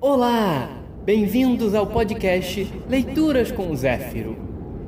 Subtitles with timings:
[0.00, 0.68] Olá!
[1.06, 4.36] Bem-vindos ao podcast Leituras com Zéfiro.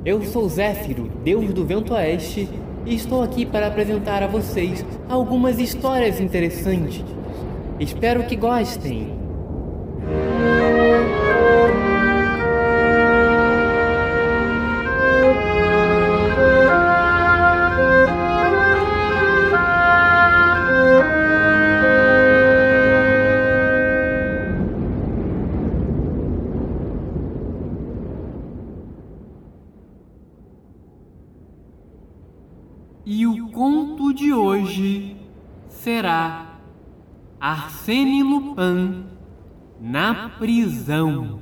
[0.05, 2.47] Eu sou Zéfiro, deus do vento oeste,
[2.85, 7.03] e estou aqui para apresentar a vocês algumas histórias interessantes.
[7.79, 9.11] Espero que gostem.
[40.27, 41.39] Prisão.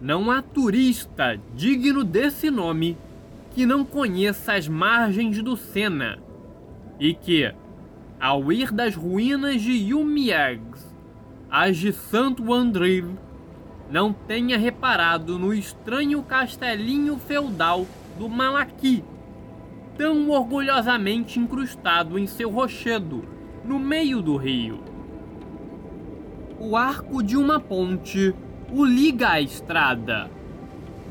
[0.00, 2.96] Não há turista digno desse nome
[3.52, 6.18] que não conheça as margens do Sena
[6.98, 7.52] e que,
[8.20, 10.94] ao ir das ruínas de Yumiegs
[11.50, 13.04] às de Santo André,
[13.90, 17.86] não tenha reparado no estranho castelinho feudal
[18.18, 19.02] do Malaqui,
[19.96, 23.24] tão orgulhosamente incrustado em seu rochedo,
[23.64, 24.80] no meio do rio.
[26.58, 28.34] O arco de uma ponte
[28.72, 30.30] o liga à estrada.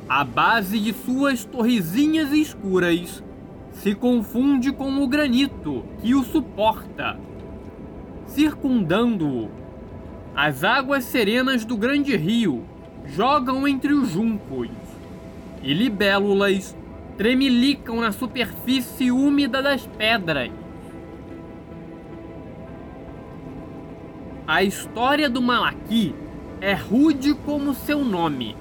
[0.07, 3.23] A base de suas torrezinhas escuras
[3.71, 7.17] se confunde com o granito que o suporta.
[8.27, 9.49] Circundando-o,
[10.35, 12.63] as águas serenas do grande rio
[13.05, 14.69] jogam entre os juncos
[15.63, 16.75] e libélulas
[17.17, 20.51] tremelicam na superfície úmida das pedras.
[24.47, 26.13] A história do Malaqui
[26.61, 28.55] é rude como seu nome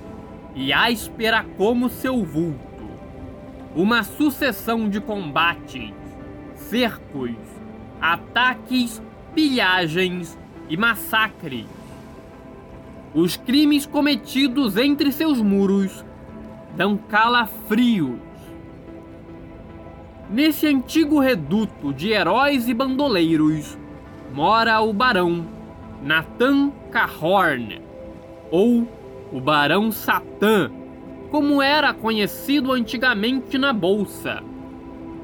[0.54, 2.84] e áspera como seu vulto.
[3.74, 5.92] Uma sucessão de combates,
[6.56, 7.36] cercos,
[8.00, 9.02] ataques,
[9.34, 11.66] pilhagens e massacres.
[13.12, 16.04] Os crimes cometidos entre seus muros
[16.76, 18.33] dão calafrios.
[20.30, 23.78] Nesse antigo reduto de heróis e bandoleiros
[24.32, 25.46] mora o barão
[26.02, 27.80] Nathan Cahorn,
[28.50, 28.88] ou
[29.32, 30.70] o Barão Satã,
[31.30, 34.42] como era conhecido antigamente na Bolsa,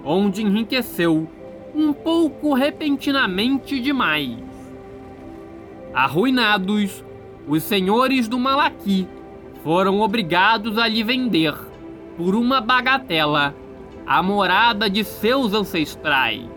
[0.04, 1.28] onde enriqueceu
[1.74, 4.38] um pouco repentinamente demais.
[5.94, 7.04] Arruinados,
[7.46, 9.06] os senhores do Malaqui
[9.62, 11.54] foram obrigados a lhe vender,
[12.16, 13.54] por uma bagatela,
[14.10, 16.50] a morada de seus ancestrais.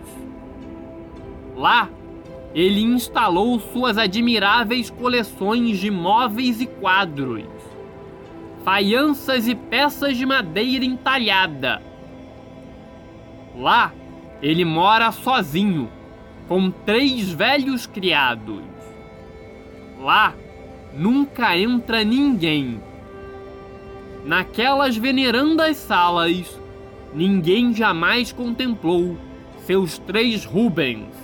[1.56, 1.88] Lá,
[2.52, 7.46] ele instalou suas admiráveis coleções de móveis e quadros,
[8.66, 11.80] faianças e peças de madeira entalhada.
[13.56, 13.94] Lá,
[14.42, 15.92] ele mora sozinho,
[16.47, 18.63] com três velhos criados.
[20.02, 20.34] Lá,
[20.92, 22.81] nunca entra ninguém.
[24.25, 26.62] Naquelas venerandas salas,
[27.16, 29.18] ninguém jamais contemplou
[29.66, 31.24] seus três Rubens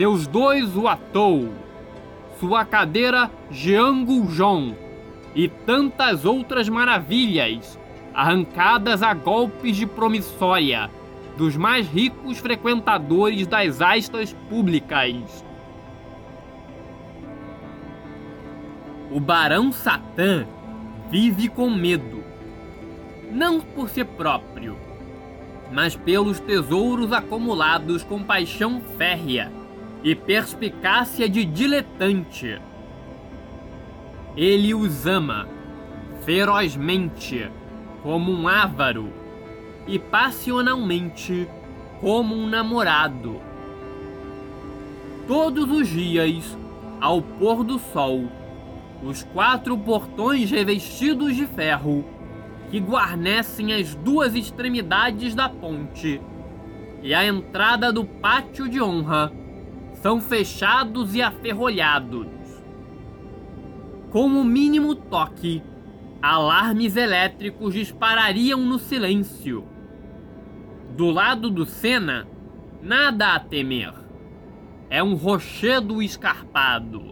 [0.00, 1.52] seus dois Wattou,
[2.38, 4.74] sua cadeira Jean Goujon
[5.34, 7.78] e tantas outras maravilhas
[8.14, 10.90] arrancadas a golpes de promissória
[11.36, 15.44] dos mais ricos frequentadores das astas públicas.
[19.10, 20.46] O Barão Satã
[21.10, 22.24] vive com medo,
[23.30, 24.78] não por si próprio,
[25.72, 29.52] mas pelos tesouros acumulados com paixão férrea
[30.02, 32.60] e perspicácia de diletante.
[34.36, 35.48] Ele os ama
[36.24, 37.50] ferozmente,
[38.02, 39.12] como um ávaro,
[39.86, 41.48] e passionalmente,
[42.00, 43.40] como um namorado.
[45.26, 46.56] Todos os dias,
[47.00, 48.24] ao pôr do sol,
[49.02, 52.04] os quatro portões revestidos de ferro
[52.70, 56.20] que guarnecem as duas extremidades da ponte
[57.02, 59.32] e a entrada do pátio de honra
[59.94, 62.28] são fechados e aferrolhados.
[64.10, 65.62] Com o mínimo toque,
[66.20, 69.66] alarmes elétricos disparariam no silêncio.
[70.96, 72.26] Do lado do Sena,
[72.82, 73.94] nada a temer.
[74.88, 77.09] É um rochedo escarpado.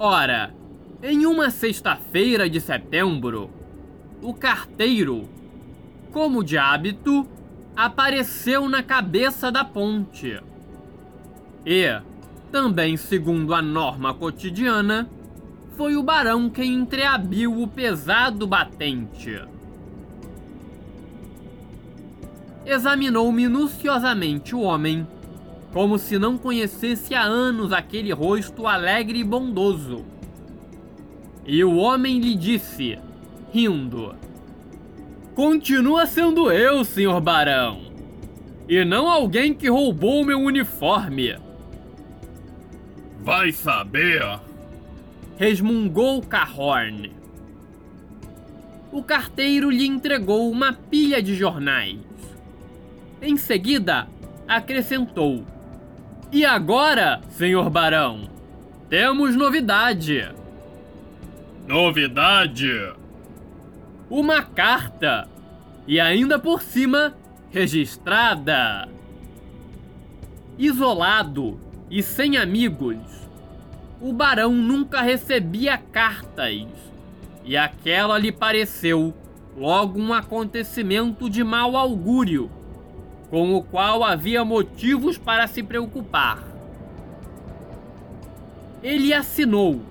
[0.00, 0.54] Ora,
[1.02, 3.50] em uma sexta-feira de setembro,
[4.22, 5.28] o carteiro,
[6.12, 7.26] como de hábito,
[7.74, 10.40] apareceu na cabeça da ponte.
[11.66, 12.00] E,
[12.52, 15.10] também segundo a norma cotidiana,
[15.76, 19.42] foi o barão quem entreabriu o pesado batente.
[22.64, 25.04] Examinou minuciosamente o homem,
[25.72, 30.04] como se não conhecesse há anos aquele rosto alegre e bondoso.
[31.44, 32.98] E o homem lhe disse,
[33.52, 34.14] rindo:
[35.34, 37.80] Continua sendo eu, senhor barão,
[38.68, 41.36] e não alguém que roubou meu uniforme.
[43.20, 44.22] Vai saber!
[45.36, 47.12] Resmungou Cahorn.
[48.90, 51.98] O carteiro lhe entregou uma pilha de jornais.
[53.22, 54.08] Em seguida,
[54.48, 55.44] acrescentou:
[56.30, 58.28] E agora, senhor barão,
[58.90, 60.28] temos novidade.
[61.66, 62.92] Novidade?
[64.10, 65.26] Uma carta!
[65.86, 67.14] E ainda por cima,
[67.50, 68.86] registrada.
[70.58, 71.58] Isolado
[71.90, 72.98] e sem amigos,
[73.98, 76.68] o barão nunca recebia cartas,
[77.42, 79.14] e aquela lhe pareceu
[79.56, 82.50] logo um acontecimento de mau augúrio,
[83.30, 86.42] com o qual havia motivos para se preocupar.
[88.82, 89.82] Ele assinou,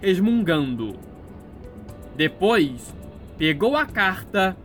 [0.00, 0.94] resmungando.
[2.14, 2.94] Depois,
[3.36, 4.56] pegou a carta,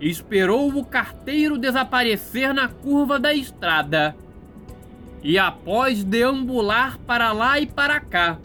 [0.00, 4.14] esperou o carteiro desaparecer na curva da estrada
[5.22, 8.38] e, após deambular para lá e para cá,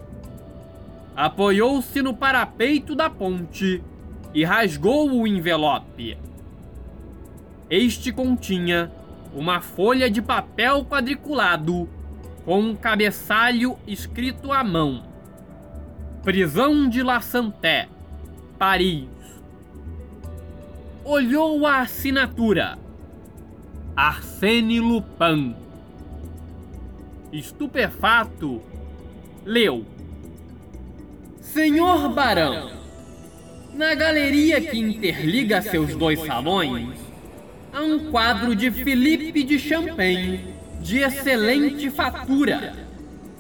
[1.16, 3.84] apoiou-se no parapeito da ponte
[4.34, 6.18] e rasgou o envelope.
[7.70, 8.90] Este continha
[9.34, 11.88] uma folha de papel quadriculado
[12.46, 15.04] com um cabeçalho escrito à mão:
[16.24, 17.88] Prisão de La Santé,
[18.58, 19.08] Paris.
[21.04, 22.78] Olhou a assinatura:
[23.96, 25.56] Arsène Lupin.
[27.32, 28.62] Estupefato,
[29.46, 29.86] leu:
[31.42, 32.72] Senhor Barão,
[33.74, 37.09] na galeria que interliga seus dois salões,
[37.74, 42.74] há um quadro de Felipe de Champagne de excelente fatura,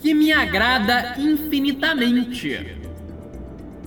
[0.01, 2.77] que me agrada infinitamente.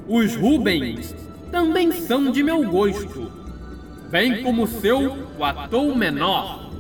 [0.09, 1.15] Os Rubens
[1.50, 3.31] também são de meu gosto,
[4.11, 6.71] bem como seu Watteau menor.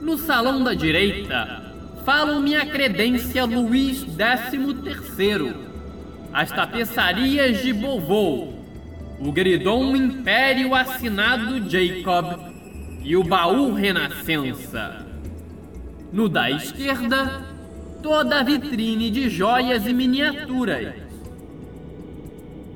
[0.00, 1.74] No salão da direita,
[2.04, 5.54] falam-me a credência Luís XIII,
[6.32, 8.54] as tapeçarias de Beauvau,
[9.18, 12.49] o gridom Império assinado Jacob
[13.02, 15.06] e o baú Renascença.
[16.12, 17.44] No da esquerda,
[18.02, 20.94] toda a vitrine de joias e miniaturas.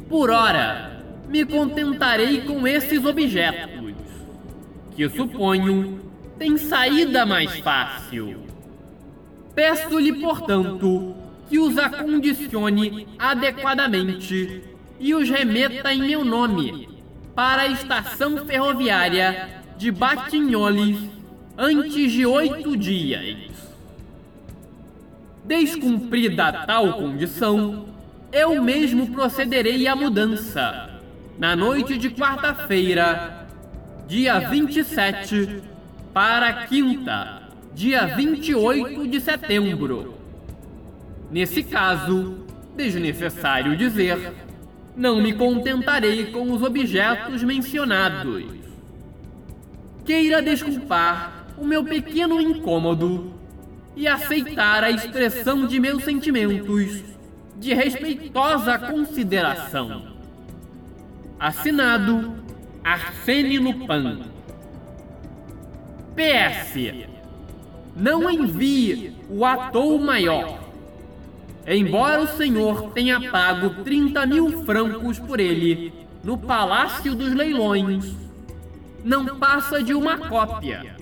[0.08, 3.94] Por ora, me contentarei com esses objetos,
[4.94, 6.00] que suponho
[6.38, 8.44] têm saída mais fácil.
[9.54, 11.14] Peço-lhe, portanto,
[11.48, 14.62] que os acondicione adequadamente
[14.98, 16.88] e os remeta em meu nome
[17.34, 20.98] para a estação ferroviária de Batignolles
[21.56, 23.36] antes de oito dias.
[25.44, 27.86] Descumprida tal condição,
[28.32, 31.00] eu mesmo procederei à mudança,
[31.38, 33.46] na noite de quarta-feira,
[34.06, 35.62] dia 27,
[36.12, 37.44] para quinta
[37.74, 40.14] dia 28 de setembro.
[41.30, 42.38] Nesse caso,
[42.76, 44.32] desnecessário dizer,
[44.96, 48.44] não me contentarei com os objetos mencionados.
[50.04, 53.32] Queira desculpar o meu pequeno incômodo
[53.96, 57.02] e aceitar a expressão de meus sentimentos
[57.56, 60.14] de respeitosa consideração.
[61.38, 62.34] Assinado
[62.82, 64.24] Arsène Lupin.
[66.14, 67.08] PS
[67.96, 70.58] não envie o ator maior.
[71.66, 75.92] Embora o senhor tenha pago 30 mil francos por ele
[76.22, 78.23] no Palácio dos Leilões,
[79.04, 80.96] não passa de uma cópia.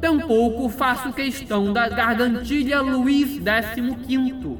[0.00, 4.56] Tampouco faço questão da gargantilha Luís XV,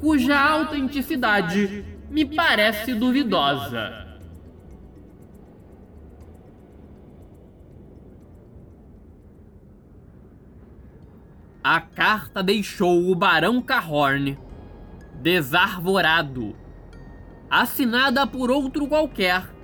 [0.00, 4.04] cuja autenticidade me parece duvidosa.
[11.64, 14.38] A carta deixou o Barão Cahorn
[15.20, 16.54] desarvorado.
[17.50, 19.55] Assinada por outro qualquer,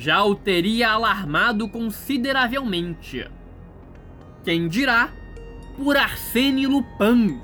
[0.00, 3.30] já o teria alarmado consideravelmente.
[4.42, 5.10] Quem dirá
[5.76, 7.38] por Arsène Lupin?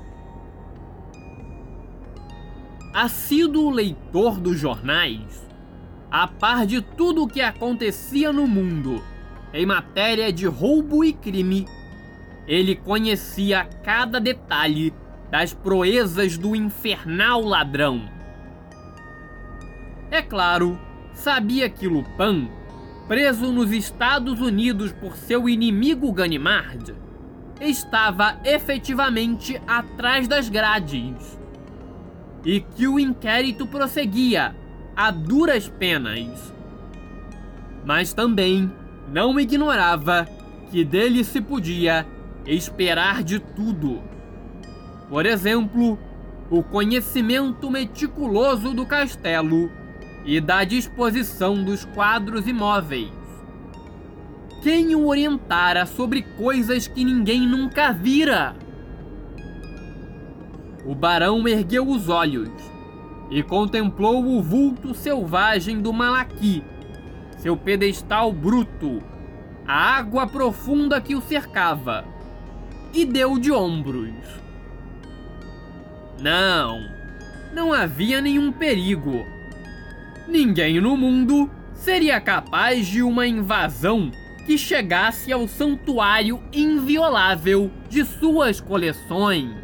[2.91, 5.47] Assíduo leitor dos jornais,
[6.09, 9.03] a par de tudo o que acontecia no mundo
[9.53, 11.67] em matéria de roubo e crime,
[12.47, 14.91] ele conhecia cada detalhe
[15.29, 18.09] das proezas do infernal ladrão.
[20.09, 20.86] É claro,
[21.17, 22.47] sabia que Lupin,
[23.07, 26.93] preso nos Estados Unidos por seu inimigo Ganimard,
[27.59, 31.37] estava efetivamente atrás das grades
[32.45, 34.55] e que o inquérito prosseguia
[34.95, 36.53] a duras penas.
[37.83, 38.71] Mas também
[39.11, 40.27] não ignorava
[40.69, 42.05] que dele se podia
[42.45, 44.01] esperar de tudo.
[45.09, 45.97] Por exemplo,
[46.49, 49.71] o conhecimento meticuloso do castelo
[50.27, 53.13] e da disposição dos quadros imóveis.
[54.61, 58.53] Quem o orientara sobre coisas que ninguém nunca vira?
[60.85, 62.51] O barão ergueu os olhos
[63.31, 66.61] e contemplou o vulto selvagem do Malaqui,
[67.37, 69.01] seu pedestal bruto,
[69.65, 72.03] a água profunda que o cercava,
[72.93, 74.13] e deu de ombros.
[76.19, 76.81] Não,
[77.53, 79.36] não havia nenhum perigo.
[80.27, 84.11] Ninguém no mundo seria capaz de uma invasão
[84.45, 89.55] que chegasse ao santuário inviolável de suas coleções.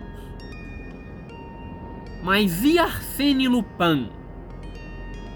[2.23, 4.09] Mas e Arsène Lupin?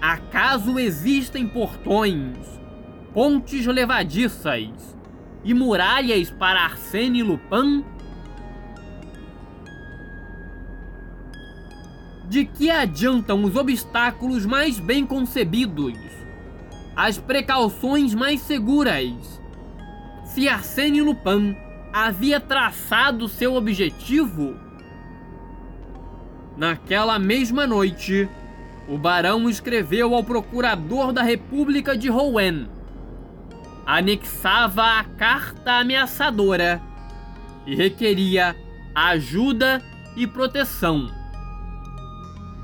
[0.00, 2.38] Acaso existem portões,
[3.12, 4.96] pontes levadiças
[5.44, 7.84] e muralhas para Arsène Lupin?
[12.28, 15.94] De que adiantam os obstáculos mais bem concebidos,
[16.94, 19.40] as precauções mais seguras,
[20.26, 21.56] se Arsène Lupin
[21.90, 24.56] havia traçado seu objetivo?
[26.54, 28.28] Naquela mesma noite,
[28.86, 32.68] o barão escreveu ao procurador da República de Rouen.
[33.86, 36.82] Anexava a carta ameaçadora
[37.66, 38.54] e requeria
[38.94, 39.82] ajuda
[40.14, 41.17] e proteção.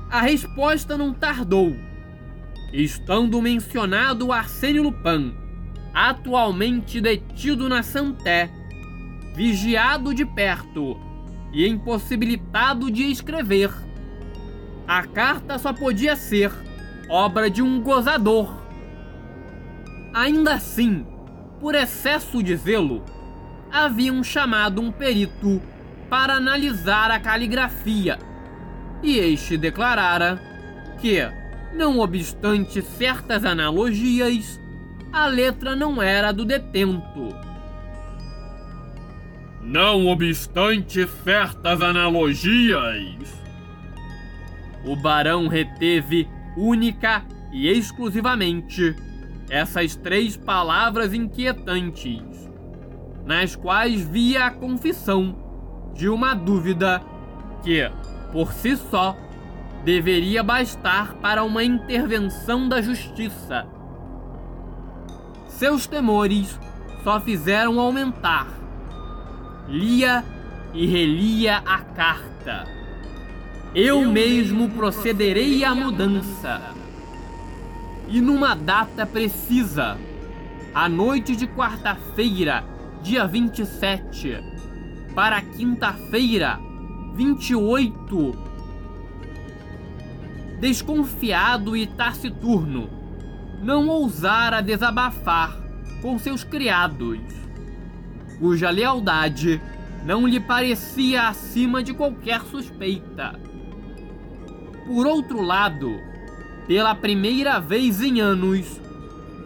[0.09, 1.75] A resposta não tardou,
[2.71, 5.35] estando mencionado Arsênio Lupin,
[5.93, 8.51] atualmente detido na Santé,
[9.33, 10.95] vigiado de perto
[11.51, 13.71] e impossibilitado de escrever.
[14.87, 16.51] A carta só podia ser
[17.09, 18.61] obra de um gozador.
[20.13, 21.05] Ainda assim,
[21.59, 23.03] por excesso de zelo,
[23.71, 25.59] haviam chamado um perito
[26.09, 28.34] para analisar a caligrafia
[29.05, 30.41] e este declarara
[30.99, 31.19] que,
[31.71, 34.59] não obstante certas analogias,
[35.13, 37.35] a letra não era do detento.
[39.61, 43.45] Não obstante certas analogias,
[44.83, 48.95] o barão reteve única e exclusivamente
[49.49, 52.49] essas três palavras inquietantes,
[53.23, 55.35] nas quais via a confissão
[55.93, 57.01] de uma dúvida
[57.63, 57.89] que,
[58.35, 59.17] por si só,
[59.85, 63.65] deveria bastar para uma intervenção da justiça.
[65.47, 66.59] Seus temores
[67.01, 68.47] só fizeram aumentar.
[69.69, 70.21] Lia
[70.73, 72.65] e relia a carta.
[73.73, 76.61] Eu mesmo procederei à mudança.
[78.09, 79.97] E numa data precisa,
[80.73, 82.65] a noite de quarta-feira,
[83.01, 84.43] dia 27,
[85.15, 86.59] para quinta-feira,
[87.15, 88.35] 28.
[90.59, 92.89] Desconfiado e taciturno,
[93.63, 95.57] não ousara desabafar
[96.01, 97.19] com seus criados,
[98.37, 99.61] cuja lealdade
[100.05, 103.39] não lhe parecia acima de qualquer suspeita.
[104.85, 105.97] Por outro lado,
[106.67, 108.81] pela primeira vez em anos,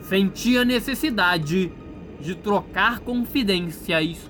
[0.01, 1.71] sentia necessidade
[2.19, 4.27] de trocar confidências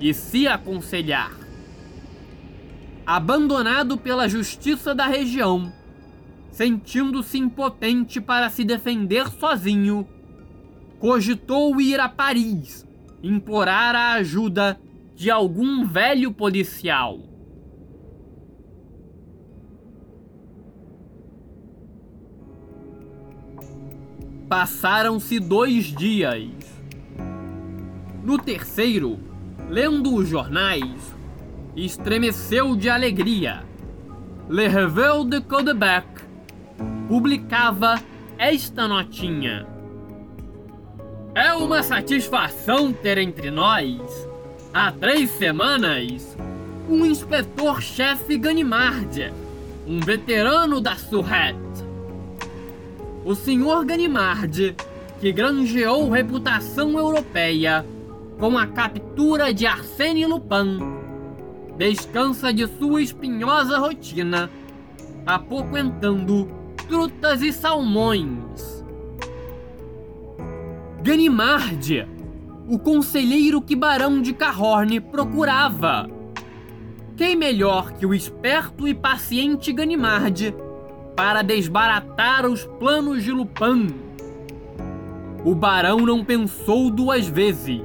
[0.00, 1.39] e se aconselhar
[3.06, 5.72] abandonado pela justiça da região,
[6.50, 10.06] sentindo-se impotente para se defender sozinho,
[10.98, 12.88] cogitou ir a Paris
[13.22, 14.80] implorar a ajuda
[15.14, 17.20] de algum velho policial.
[24.48, 26.50] Passaram-se dois dias.
[28.24, 29.18] No terceiro,
[29.68, 31.14] lendo os jornais,
[31.76, 33.64] estremeceu de alegria.
[34.48, 36.06] Le Réveil de Codebec
[37.08, 38.00] publicava
[38.38, 39.66] esta notinha.
[41.34, 44.00] É uma satisfação ter entre nós,
[44.74, 46.36] há três semanas,
[46.88, 49.32] um inspetor-chefe Ganimard,
[49.86, 51.60] um veterano da Surrette.
[53.24, 54.74] O senhor Ganimard
[55.20, 57.84] que granjeou reputação europeia
[58.38, 60.78] com a captura de Arsène Lupin,
[61.80, 64.50] descansa de sua espinhosa rotina,
[65.24, 66.46] apoquentando
[66.86, 68.84] trutas e salmões.
[71.02, 72.06] Ganimard,
[72.68, 76.06] o conselheiro que Barão de Cahorn procurava.
[77.16, 80.54] Quem melhor que o esperto e paciente Ganimard
[81.16, 83.86] para desbaratar os planos de Lupin?
[85.42, 87.80] O barão não pensou duas vezes.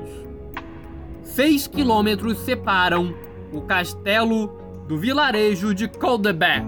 [1.24, 3.25] Seis quilômetros separam
[3.55, 4.47] o castelo
[4.88, 6.65] do vilarejo de Coldebec.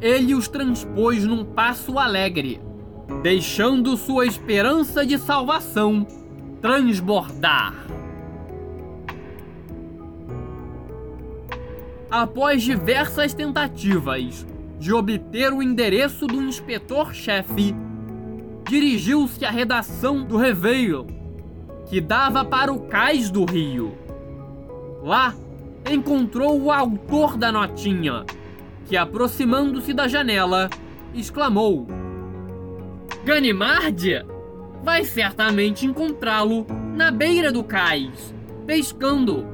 [0.00, 2.60] Ele os transpôs num passo alegre,
[3.22, 6.06] deixando sua esperança de salvação
[6.60, 7.74] transbordar.
[12.10, 14.46] Após diversas tentativas
[14.78, 17.74] de obter o endereço do inspetor-chefe,
[18.68, 21.06] dirigiu-se à redação do Reveil,
[21.86, 24.09] que dava para o cais do rio.
[25.02, 25.34] Lá,
[25.90, 28.24] encontrou o autor da notinha,
[28.86, 30.68] que, aproximando-se da janela,
[31.14, 31.86] exclamou:
[33.24, 34.26] Ganimard?
[34.82, 38.34] Vai certamente encontrá-lo na beira do cais,
[38.66, 39.46] pescando.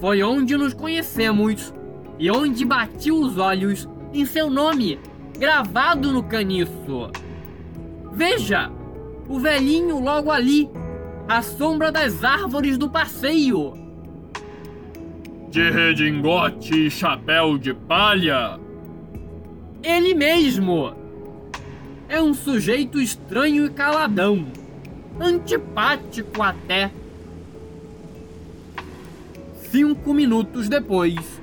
[0.00, 1.74] Foi onde nos conhecemos
[2.18, 4.98] e onde bati os olhos em seu nome,
[5.38, 7.10] gravado no caniço.
[8.12, 8.70] Veja!
[9.28, 10.70] O velhinho logo ali,
[11.26, 13.85] à sombra das árvores do passeio.
[15.56, 18.60] De redingote e chapéu de palha?
[19.82, 20.94] Ele mesmo!
[22.10, 24.48] É um sujeito estranho e caladão,
[25.18, 26.90] antipático até.
[29.70, 31.40] Cinco minutos depois,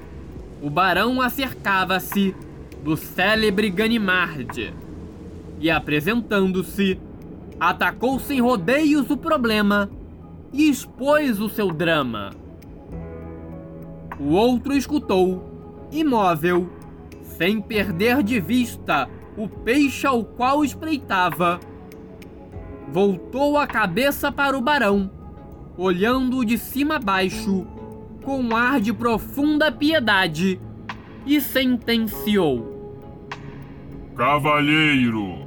[0.62, 2.36] o barão acercava-se
[2.84, 4.76] do célebre Ganimard
[5.60, 7.00] e, apresentando-se,
[7.60, 9.90] atacou sem rodeios o problema
[10.54, 12.43] e expôs o seu drama.
[14.24, 15.44] O outro escutou,
[15.92, 16.70] imóvel,
[17.22, 21.60] sem perder de vista o peixe ao qual espreitava.
[22.90, 25.12] Voltou a cabeça para o barão,
[25.78, 27.68] olhando de cima a baixo,
[28.24, 30.58] com um ar de profunda piedade,
[31.26, 33.28] e sentenciou:
[34.16, 35.46] Cavalheiro,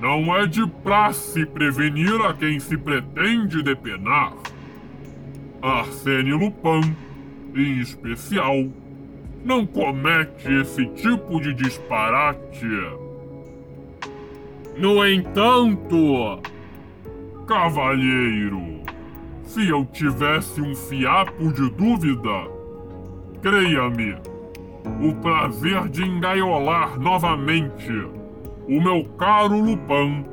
[0.00, 4.32] não é de praxe prevenir a quem se pretende depenar.
[5.60, 6.96] Arsène Lupin,
[7.60, 8.66] em especial,
[9.44, 12.66] não comete esse tipo de disparate.
[14.76, 16.40] No entanto,
[17.46, 18.80] cavalheiro,
[19.44, 22.50] se eu tivesse um fiapo de dúvida,
[23.40, 24.16] creia-me,
[25.00, 27.90] o prazer de engaiolar novamente
[28.68, 30.24] o meu caro Lupin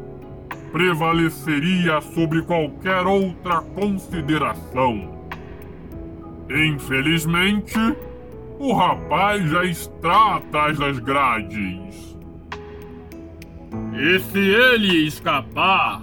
[0.72, 5.13] prevaleceria sobre qualquer outra consideração.
[6.50, 7.78] Infelizmente,
[8.60, 12.18] o rapaz já está atrás das grades.
[13.94, 16.02] E se ele escapar?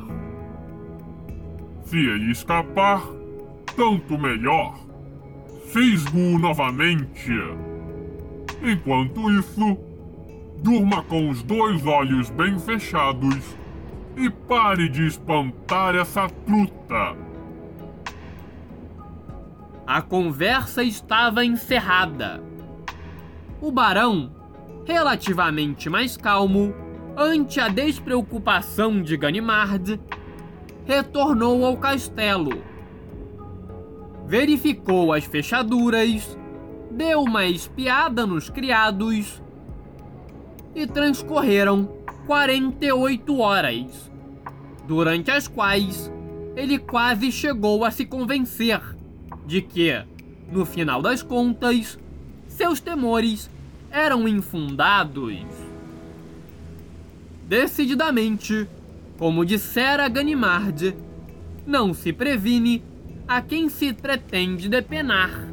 [1.85, 3.03] Se ele escapar,
[3.76, 4.79] tanto melhor.
[5.72, 7.31] Fisgo-o novamente.
[8.62, 9.79] Enquanto isso,
[10.62, 13.57] durma com os dois olhos bem fechados
[14.16, 17.30] e pare de espantar essa truta.
[19.90, 22.40] A conversa estava encerrada.
[23.61, 24.31] O barão,
[24.87, 26.72] relativamente mais calmo,
[27.16, 30.00] ante a despreocupação de Ganimard,
[30.85, 32.62] retornou ao castelo.
[34.29, 36.38] Verificou as fechaduras
[36.88, 39.42] deu uma espiada nos criados
[40.72, 41.87] e transcorreram
[42.29, 44.09] 48 horas,
[44.87, 46.12] durante as quais
[46.55, 49.00] ele quase chegou a se convencer
[49.51, 50.01] de que,
[50.53, 51.99] no final das contas,
[52.47, 53.51] seus temores
[53.91, 55.41] eram infundados.
[57.49, 58.69] Decididamente,
[59.19, 60.95] como dissera Ganimard,
[61.67, 62.81] não se previne
[63.27, 65.49] a quem se pretende depenar.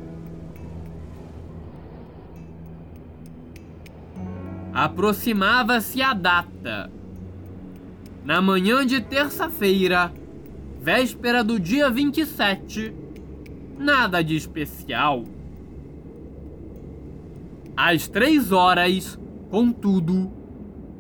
[4.71, 6.91] Aproximava-se a data.
[8.23, 10.13] Na manhã de terça-feira,
[10.79, 13.06] véspera do dia 27,
[13.77, 15.23] nada de especial.
[17.75, 20.31] Às três horas, contudo,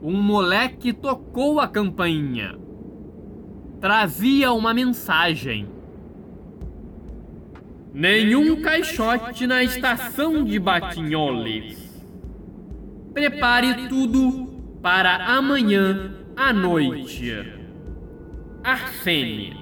[0.01, 2.55] um moleque tocou a campainha.
[3.81, 5.67] Trazia uma mensagem.
[7.93, 11.87] Nenhum caixote na estação de Batinholes.
[13.11, 14.47] Prepare tudo
[14.81, 17.33] para amanhã à noite.
[18.63, 19.56] Arsene.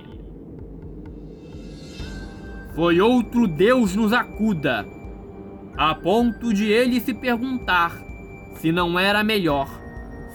[2.75, 4.85] Foi outro Deus nos acuda,
[5.77, 7.93] a ponto de ele se perguntar
[8.55, 9.69] se não era melhor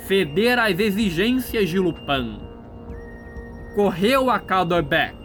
[0.06, 2.40] ceder às exigências de Lupin.
[3.74, 5.16] Correu a Calderbeck.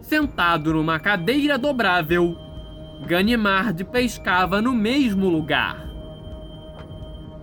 [0.00, 2.34] Sentado numa cadeira dobrável,
[3.06, 5.86] Ganimard pescava no mesmo lugar.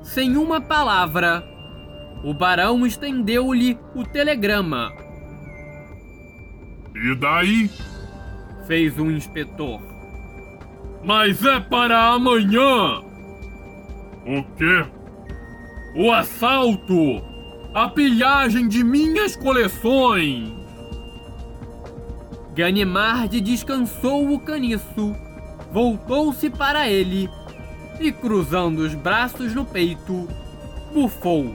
[0.01, 1.43] Sem uma palavra,
[2.23, 4.91] o barão estendeu-lhe o telegrama.
[6.95, 7.69] E daí?
[8.67, 9.81] Fez o inspetor.
[11.03, 13.01] Mas é para amanhã!
[14.25, 14.85] O quê?
[15.95, 17.23] O assalto!
[17.73, 20.51] A pilhagem de minhas coleções!
[22.55, 25.13] Ganimard descansou o caniço,
[25.71, 27.29] voltou-se para ele
[27.99, 30.27] e, cruzando os braços no peito,
[30.93, 31.53] bufou.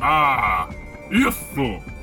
[0.00, 0.68] Ah,
[1.10, 1.97] isso!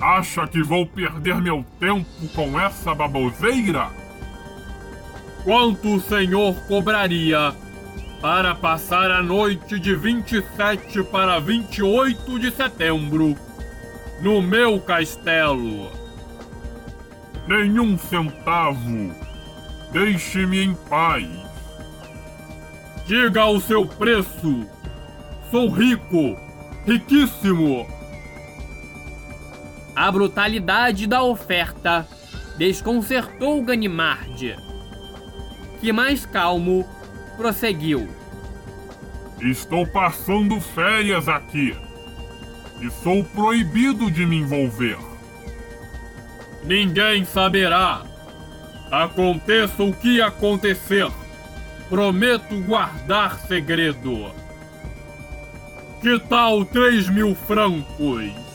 [0.00, 3.90] Acha que vou perder meu tempo com essa baboseira?
[5.44, 7.54] Quanto o senhor cobraria
[8.22, 13.36] para passar a noite de 27 para 28 de setembro
[14.22, 15.90] no meu castelo?
[17.46, 19.14] Nenhum centavo.
[19.92, 21.28] Deixe-me em paz.
[23.06, 24.66] Diga o seu preço.
[25.50, 26.38] Sou rico,
[26.86, 27.99] riquíssimo.
[30.00, 32.08] A brutalidade da oferta
[32.56, 34.56] desconcertou Ganimard,
[35.78, 36.88] que mais calmo
[37.36, 38.08] prosseguiu.
[39.42, 41.76] Estou passando férias aqui
[42.80, 44.96] e sou proibido de me envolver.
[46.64, 48.00] Ninguém saberá.
[48.90, 51.10] Aconteça o que acontecer,
[51.90, 54.32] prometo guardar segredo.
[56.00, 58.49] Que tal três mil francos?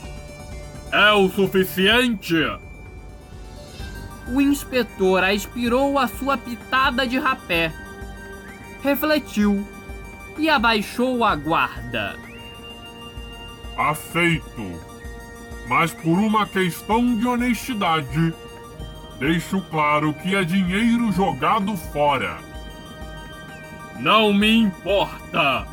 [0.96, 2.36] É o suficiente?
[4.30, 7.74] O inspetor aspirou a sua pitada de rapé,
[8.82, 9.68] refletiu
[10.38, 12.16] e abaixou a guarda.
[13.78, 14.72] Aceito,
[15.68, 18.34] mas por uma questão de honestidade,
[19.20, 22.38] deixo claro que é dinheiro jogado fora.
[24.00, 25.68] Não me importa.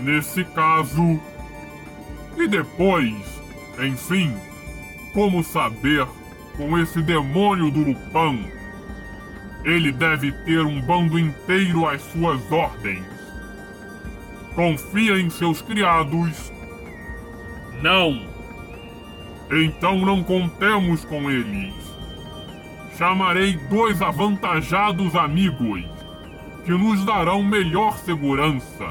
[0.00, 1.20] Nesse caso.
[2.36, 3.39] E depois,
[3.86, 4.34] enfim,
[5.12, 6.06] como saber
[6.56, 8.50] com esse demônio do Lupin?
[9.64, 13.04] Ele deve ter um bando inteiro às suas ordens.
[14.54, 16.52] Confia em seus criados?
[17.82, 18.22] Não.
[19.50, 21.74] Então não contemos com eles.
[22.96, 25.84] Chamarei dois avantajados amigos
[26.64, 28.86] que nos darão melhor segurança.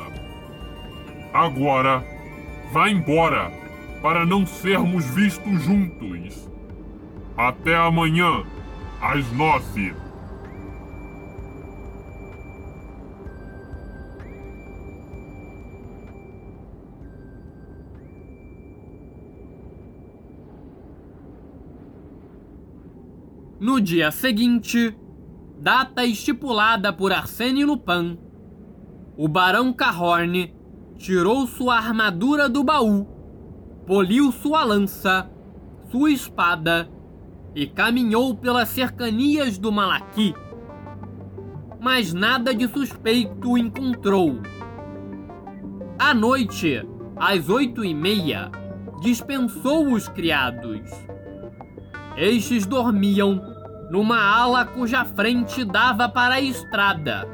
[1.34, 2.04] Agora,
[2.71, 3.52] vá embora
[4.02, 6.50] para não sermos vistos juntos.
[7.36, 8.44] Até amanhã,
[9.02, 9.94] às nove.
[23.60, 24.96] No dia seguinte,
[25.60, 28.18] data estipulada por Arsène Lupin,
[29.18, 30.54] o Barão Cahorn
[30.98, 33.19] tirou sua armadura do baú,
[33.89, 35.28] poliu sua lança,
[35.89, 36.88] sua espada
[37.56, 40.36] e caminhou pelas cercanias do Malaqui.
[41.82, 44.43] Mas nada de suspeito encontrou.
[45.97, 48.52] À noite, às oito e meia,
[49.02, 50.82] dispensou os criados.
[52.15, 53.41] Estes dormiam
[53.89, 57.28] numa ala cuja frente dava para a estrada,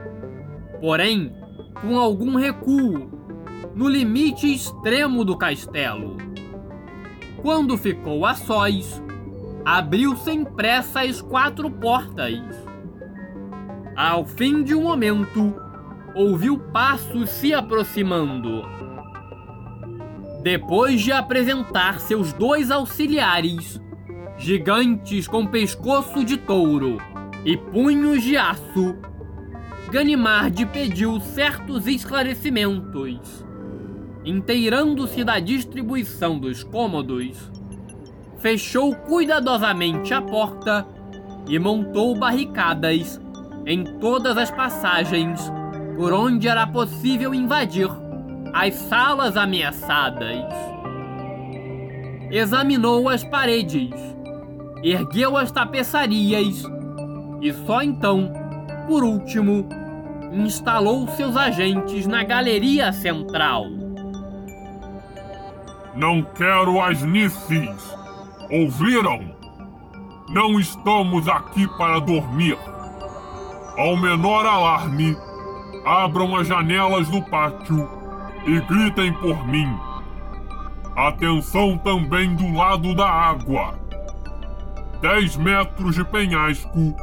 [0.79, 1.35] porém
[1.81, 3.11] com algum recuo,
[3.75, 6.15] no limite extremo do castelo.
[7.45, 8.99] Quando ficou a sós,
[9.63, 12.41] abriu sem pressa as quatro portas.
[13.95, 15.53] Ao fim de um momento,
[16.15, 18.63] ouviu passos se aproximando.
[20.41, 23.79] Depois de apresentar seus dois auxiliares,
[24.39, 26.97] gigantes com pescoço de touro
[27.45, 28.97] e punhos de aço,
[29.91, 33.45] Ganimard pediu certos esclarecimentos.
[34.25, 37.51] Inteirando-se da distribuição dos cômodos,
[38.39, 40.85] fechou cuidadosamente a porta
[41.47, 43.21] e montou barricadas
[43.65, 45.51] em todas as passagens
[45.95, 47.89] por onde era possível invadir
[48.53, 50.43] as salas ameaçadas.
[52.31, 54.15] Examinou as paredes
[54.83, 56.63] ergueu as tapeçarias
[57.41, 58.31] e só então,
[58.87, 59.67] por último,
[60.31, 63.84] instalou seus agentes na galeria central.
[65.95, 67.95] Não quero as Nissis.
[68.51, 69.33] Ouviram?
[70.29, 72.57] Não estamos aqui para dormir.
[73.77, 75.15] Ao menor alarme,
[75.85, 77.89] abram as janelas do pátio
[78.45, 79.73] e gritem por mim.
[80.95, 83.79] Atenção também do lado da água.
[85.01, 86.93] Dez metros de penhasco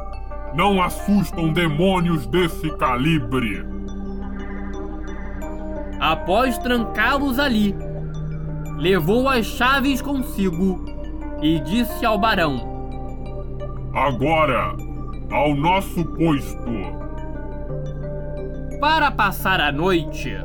[0.53, 3.65] não assustam demônios desse calibre.
[5.99, 7.75] Após trancá-los ali,
[8.77, 10.83] levou as chaves consigo
[11.41, 12.73] e disse ao barão:
[13.93, 14.75] Agora,
[15.31, 17.03] ao nosso posto.
[18.79, 20.35] Para passar a noite,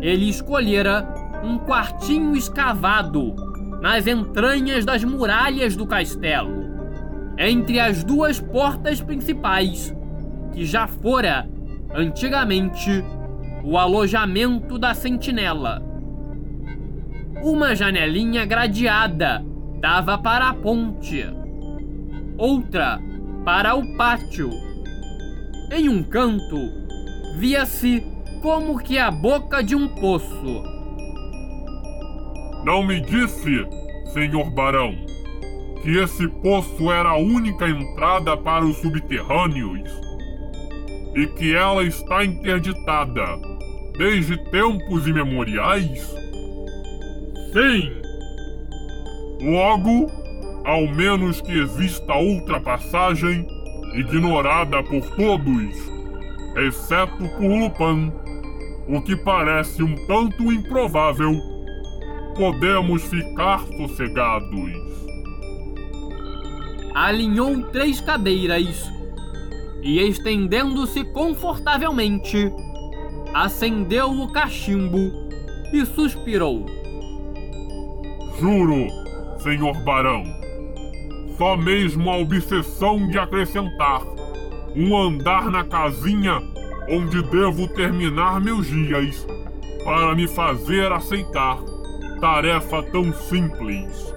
[0.00, 1.06] ele escolhera
[1.42, 3.34] um quartinho escavado
[3.80, 6.68] nas entranhas das muralhas do castelo,
[7.38, 9.94] entre as duas portas principais,
[10.52, 11.48] que já fora,
[11.94, 13.04] antigamente,
[13.64, 15.89] o alojamento da sentinela.
[17.42, 19.42] Uma janelinha gradeada
[19.80, 21.24] dava para a ponte,
[22.36, 23.00] outra
[23.46, 24.50] para o pátio.
[25.72, 26.58] Em um canto,
[27.36, 28.04] via-se
[28.42, 30.62] como que a boca de um poço.
[32.62, 33.66] Não me disse,
[34.12, 34.94] senhor barão,
[35.82, 39.88] que esse poço era a única entrada para os subterrâneos
[41.16, 43.24] e que ela está interditada
[43.96, 46.20] desde tempos imemoriais?
[47.52, 47.90] Sim!
[49.42, 50.06] Logo,
[50.64, 53.46] ao menos que exista outra passagem,
[53.94, 55.74] ignorada por todos,
[56.56, 58.12] exceto por Lupin,
[58.88, 61.32] o que parece um tanto improvável,
[62.36, 64.70] podemos ficar sossegados.
[66.94, 68.90] Alinhou três cadeiras
[69.82, 72.52] e, estendendo-se confortavelmente,
[73.34, 75.10] acendeu o cachimbo
[75.72, 76.79] e suspirou.
[78.40, 78.86] Juro,
[79.38, 80.24] senhor barão,
[81.36, 84.02] só mesmo a obsessão de acrescentar
[84.74, 86.40] um andar na casinha
[86.88, 89.26] onde devo terminar meus dias
[89.84, 91.58] para me fazer aceitar
[92.18, 94.14] tarefa tão simples.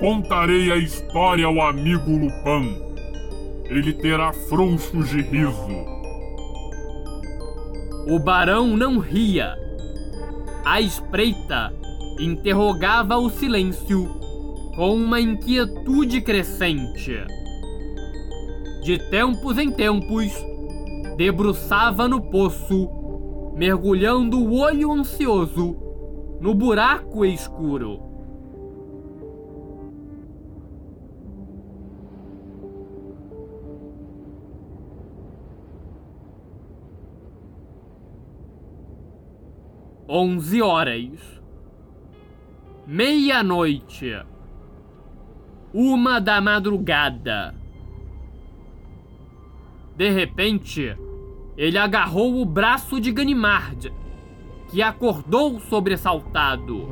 [0.00, 2.74] Contarei a história ao amigo Lupin.
[3.66, 5.98] Ele terá frouxos de riso.
[8.06, 9.54] O barão não ria.
[10.64, 11.77] A espreita
[12.18, 14.06] interrogava o silêncio
[14.74, 17.12] com uma inquietude crescente.
[18.82, 20.32] De tempos em tempos,
[21.16, 22.88] debruçava no poço,
[23.54, 25.76] mergulhando o olho ansioso
[26.40, 28.00] no buraco escuro.
[40.08, 41.37] Onze horas.
[42.90, 44.18] Meia-noite.
[45.74, 47.54] Uma da madrugada.
[49.94, 50.96] De repente,
[51.54, 53.92] ele agarrou o braço de Ganimard,
[54.70, 56.88] que acordou sobressaltado.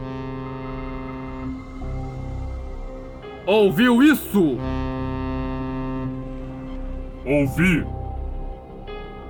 [3.47, 4.59] Ouviu isso?
[7.25, 7.87] Ouvi.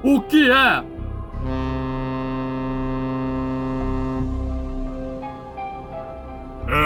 [0.03, 0.85] O que é?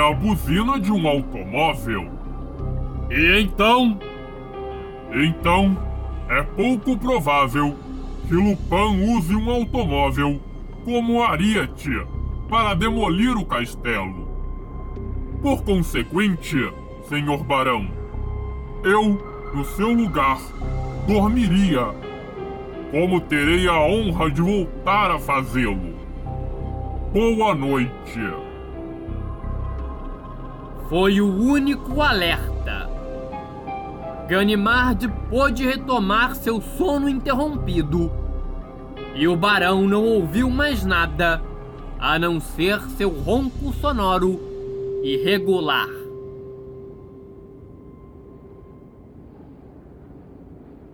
[0.01, 2.09] É a buzina de um automóvel.
[3.11, 4.01] E então?
[5.13, 5.77] Então,
[6.27, 7.77] é pouco provável
[8.27, 10.41] que Lupin use um automóvel
[10.87, 11.91] como ariete
[12.49, 14.27] para demolir o castelo.
[15.43, 16.73] Por consequente,
[17.07, 17.87] senhor barão,
[18.83, 20.41] eu, no seu lugar,
[21.07, 21.89] dormiria,
[22.91, 25.95] como terei a honra de voltar a fazê-lo.
[27.13, 28.50] Boa noite.
[30.91, 32.91] Foi o único alerta.
[34.27, 38.11] Ganimard pôde retomar seu sono interrompido.
[39.15, 41.41] E o barão não ouviu mais nada
[41.97, 44.41] a não ser seu ronco sonoro
[45.05, 45.87] e regular.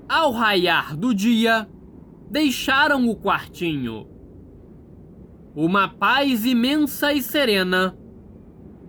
[0.07, 1.67] Ao raiar do dia,
[2.31, 4.07] deixaram o quartinho.
[5.55, 7.97] Uma paz imensa e serena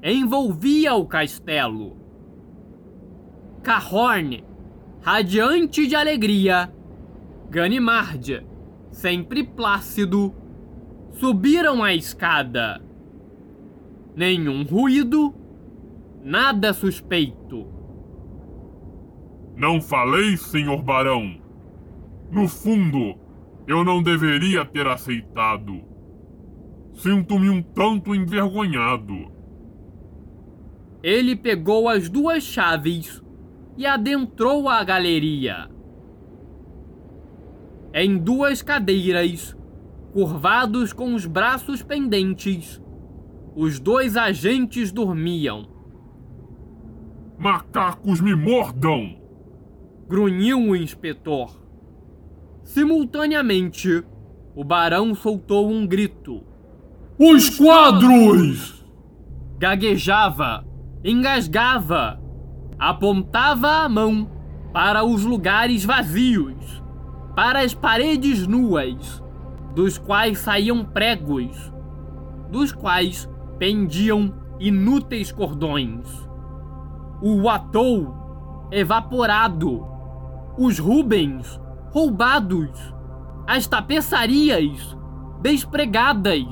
[0.03, 1.97] envolvia o castelo.
[3.63, 4.43] Cahorn,
[5.01, 6.71] radiante de alegria,
[7.49, 8.45] Ganimard,
[8.91, 10.33] sempre plácido,
[11.11, 12.81] subiram a escada.
[14.15, 15.33] Nenhum ruído,
[16.23, 17.67] nada suspeito.
[19.55, 21.41] Não falei, senhor barão.
[22.31, 23.15] No fundo,
[23.67, 25.81] eu não deveria ter aceitado.
[26.93, 29.36] Sinto-me um tanto envergonhado.
[31.07, 33.23] Ele pegou as duas chaves
[33.77, 35.69] e adentrou a galeria.
[37.93, 39.55] Em duas cadeiras,
[40.11, 42.81] curvados com os braços pendentes,
[43.55, 45.69] os dois agentes dormiam.
[47.37, 49.17] Macacos me mordam!
[50.09, 51.57] grunhiu o inspetor.
[52.65, 54.03] Simultaneamente,
[54.53, 56.43] o barão soltou um grito.
[57.17, 58.85] Os quadros!
[59.57, 60.66] Gaguejava,
[61.03, 62.19] engasgava,
[62.79, 64.29] apontava a mão
[64.73, 66.83] para os lugares vazios,
[67.35, 69.23] para as paredes nuas,
[69.75, 71.71] dos quais saíam pregos,
[72.51, 76.27] dos quais pendiam inúteis cordões.
[77.21, 79.85] O atou evaporado
[80.57, 81.59] os Rubens
[81.91, 82.93] roubados,
[83.47, 84.97] as tapeçarias
[85.41, 86.45] despregadas,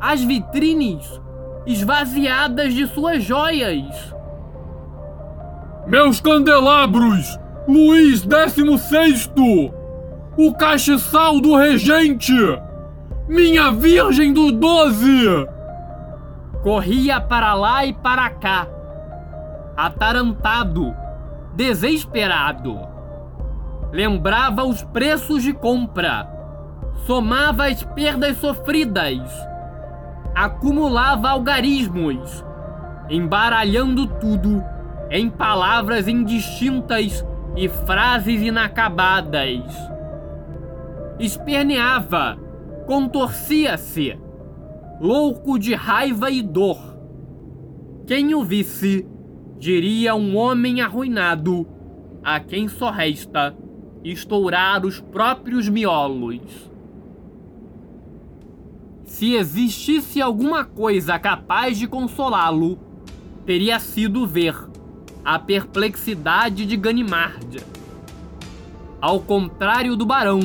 [0.00, 1.20] as vitrines
[1.66, 4.14] esvaziadas de suas joias.
[5.86, 9.72] Meus candelabros, Luís XVI,
[10.36, 12.32] o castiçal do regente,
[13.28, 15.46] minha Virgem do Doze!
[16.62, 18.66] Corria para lá e para cá,
[19.76, 20.94] atarantado,
[21.54, 22.94] desesperado
[23.94, 26.28] lembrava os preços de compra,
[27.06, 29.20] somava as perdas sofridas,
[30.34, 32.44] acumulava algarismos,
[33.08, 34.62] embaralhando tudo
[35.10, 37.24] em palavras indistintas
[37.56, 39.62] e frases inacabadas.
[41.18, 42.36] Esperneava,
[42.86, 44.18] contorcia-se,
[45.00, 46.78] louco de raiva e dor.
[48.06, 49.06] Quem o visse
[49.58, 51.66] diria um homem arruinado,
[52.22, 53.54] a quem só resta
[54.02, 56.73] estourar os próprios miolos.
[59.06, 62.78] Se existisse alguma coisa capaz de consolá-lo,
[63.44, 64.56] teria sido ver
[65.24, 67.62] a perplexidade de Ganimard.
[69.00, 70.40] Ao contrário do barão,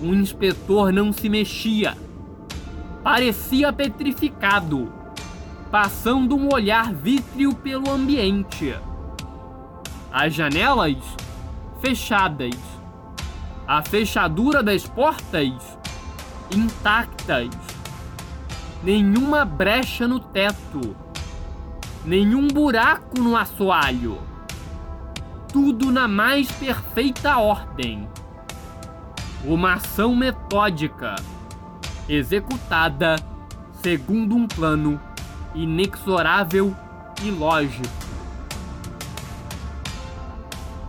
[0.00, 1.96] o inspetor não se mexia.
[3.02, 4.92] Parecia petrificado,
[5.70, 8.74] passando um olhar vítreo pelo ambiente.
[10.12, 10.96] As janelas
[11.80, 12.56] fechadas.
[13.66, 15.52] A fechadura das portas
[16.54, 17.48] intactas.
[18.82, 20.96] Nenhuma brecha no teto.
[22.02, 24.18] Nenhum buraco no assoalho.
[25.52, 28.08] Tudo na mais perfeita ordem.
[29.44, 31.16] Uma ação metódica,
[32.08, 33.16] executada
[33.82, 34.98] segundo um plano
[35.54, 36.74] inexorável
[37.22, 37.88] e lógico.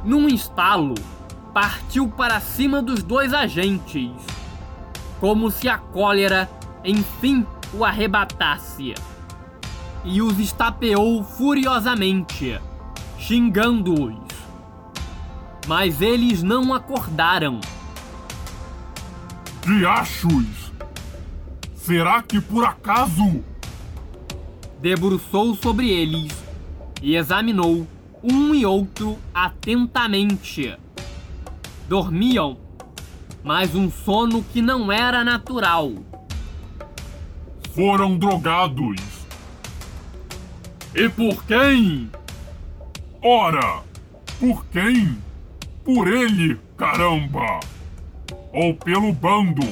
[0.04, 0.96] Num estalo,
[1.54, 4.12] partiu para cima dos dois agentes,
[5.20, 6.50] como se a cólera
[6.84, 8.94] enfim o arrebatasse,
[10.04, 12.60] e os estapeou furiosamente,
[13.18, 14.32] xingando-os.
[15.68, 17.62] Mas eles não acordaram.
[19.66, 20.72] Diachos!
[21.76, 23.44] Será que por acaso?
[24.80, 26.32] Debruçou sobre eles
[27.02, 27.88] e examinou
[28.24, 30.76] um e outro atentamente.
[31.88, 32.58] Dormiam,
[33.44, 35.92] mas um sono que não era natural.
[37.76, 39.02] Foram drogados.
[40.94, 42.10] E por quem?
[43.22, 43.82] Ora,
[44.40, 45.18] por quem?
[45.84, 47.60] Por ele, caramba!
[48.54, 49.66] Ou pelo bando,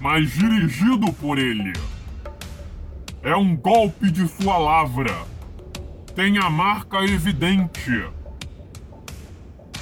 [0.00, 1.72] mas dirigido por ele.
[3.22, 5.36] É um golpe de sua lavra
[6.16, 8.08] tem a marca evidente.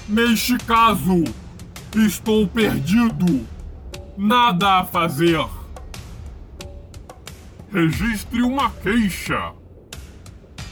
[0.08, 1.22] Neste caso,
[1.94, 3.46] estou perdido.
[4.18, 5.46] Nada a fazer.
[7.74, 9.52] Registre uma queixa.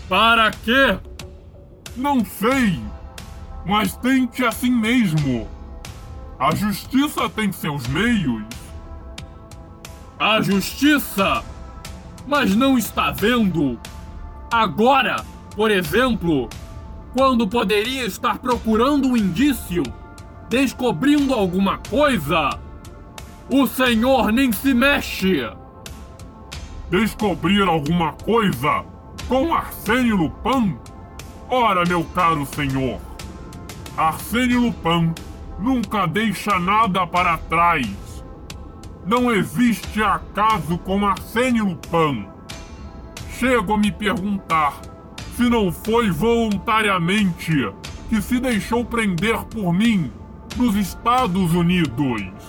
[0.08, 0.98] Para quê?
[1.96, 2.80] Não sei,
[3.66, 5.46] mas tente assim mesmo.
[6.38, 8.44] A justiça tem seus meios.
[10.18, 11.44] A justiça?
[12.26, 13.78] Mas não está vendo?
[14.50, 15.24] Agora
[15.54, 16.48] por exemplo,
[17.14, 19.82] quando poderia estar procurando um indício,
[20.48, 22.58] descobrindo alguma coisa,
[23.50, 25.42] o senhor nem se mexe.
[26.92, 28.84] Descobrir alguma coisa
[29.26, 30.76] com Arsênio Lupin?
[31.48, 33.00] Ora, meu caro senhor,
[33.96, 35.14] Arsênio Lupin
[35.58, 37.88] nunca deixa nada para trás.
[39.06, 42.28] Não existe acaso com Arsênio Lupin.
[43.38, 44.78] Chego a me perguntar
[45.34, 47.72] se não foi voluntariamente
[48.10, 50.12] que se deixou prender por mim
[50.58, 52.41] nos Estados Unidos.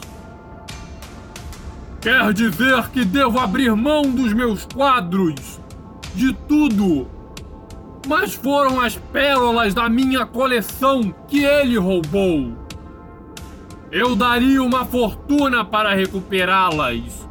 [2.03, 5.61] Quer dizer que devo abrir mão dos meus quadros?
[6.13, 7.07] De tudo?
[8.05, 12.51] Mas foram as pérolas da minha coleção que ele roubou.
[13.89, 17.25] Eu daria uma fortuna para recuperá-las.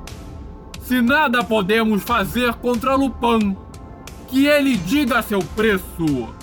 [0.81, 3.55] Se nada podemos fazer contra Lupin,
[4.27, 6.35] que ele diga seu preço.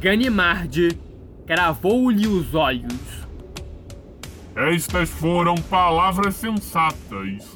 [0.00, 0.98] Ganimard
[1.46, 3.27] cravou-lhe os olhos.
[4.58, 7.54] Estas foram palavras sensatas.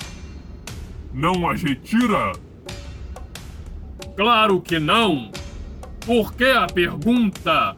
[1.12, 2.30] Não as retira?
[4.16, 5.32] Claro que não.
[6.07, 7.76] Por que a pergunta?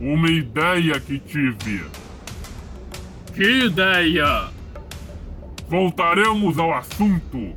[0.00, 1.84] Uma ideia que tive.
[3.32, 4.48] Que ideia?
[5.68, 7.54] Voltaremos ao assunto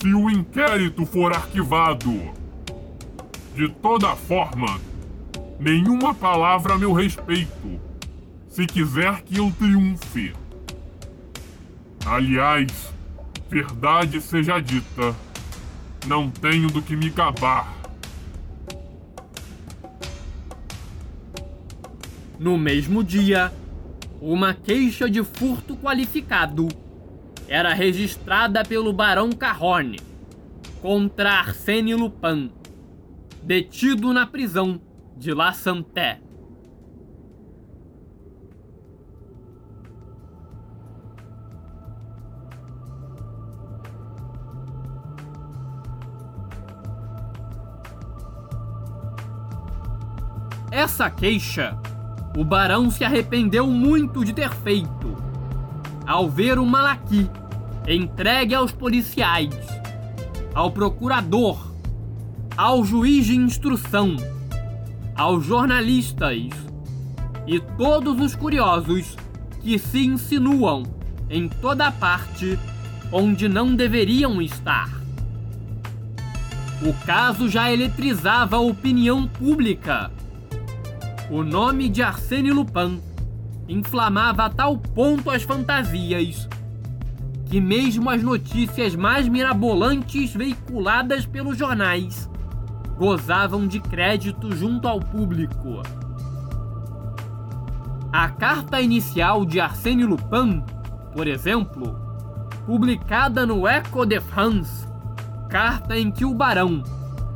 [0.00, 2.32] se o inquérito for arquivado.
[3.54, 4.80] De toda forma,
[5.60, 7.89] nenhuma palavra a meu respeito,
[8.50, 10.34] se quiser que eu triunfe.
[12.04, 12.92] Aliás,
[13.48, 15.14] verdade seja dita,
[16.06, 17.72] não tenho do que me gabar.
[22.38, 23.52] No mesmo dia,
[24.20, 26.68] uma queixa de furto qualificado
[27.46, 30.00] era registrada pelo Barão Carrone
[30.80, 32.50] contra Arsène Lupin,
[33.42, 34.80] detido na prisão
[35.16, 36.20] de La Santé.
[50.80, 51.76] Essa queixa,
[52.34, 55.14] o barão se arrependeu muito de ter feito.
[56.06, 57.28] Ao ver o Malaqui
[57.86, 59.54] entregue aos policiais,
[60.54, 61.70] ao procurador,
[62.56, 64.16] ao juiz de instrução,
[65.14, 66.48] aos jornalistas
[67.46, 69.18] e todos os curiosos
[69.60, 70.84] que se insinuam
[71.28, 72.58] em toda parte
[73.12, 74.88] onde não deveriam estar.
[76.80, 80.10] O caso já eletrizava a opinião pública.
[81.30, 83.00] O nome de Arsène Lupin
[83.68, 86.48] inflamava a tal ponto as fantasias
[87.46, 92.28] que mesmo as notícias mais mirabolantes veiculadas pelos jornais
[92.98, 95.82] gozavam de crédito junto ao público.
[98.12, 100.64] A carta inicial de Arsène Lupin,
[101.12, 101.96] por exemplo,
[102.66, 104.84] publicada no Echo de France,
[105.48, 106.82] carta em que o barão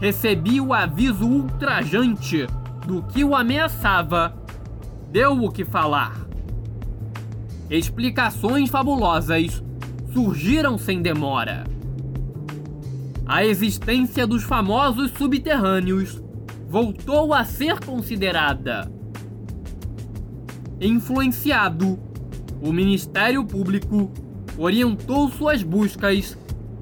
[0.00, 2.48] recebia o aviso ultrajante
[2.86, 4.36] do que o ameaçava,
[5.10, 6.24] deu o que falar.
[7.70, 9.62] Explicações fabulosas
[10.12, 11.64] surgiram sem demora.
[13.26, 16.22] A existência dos famosos subterrâneos
[16.68, 18.92] voltou a ser considerada.
[20.80, 21.98] Influenciado,
[22.60, 24.12] o Ministério Público
[24.58, 26.36] orientou suas buscas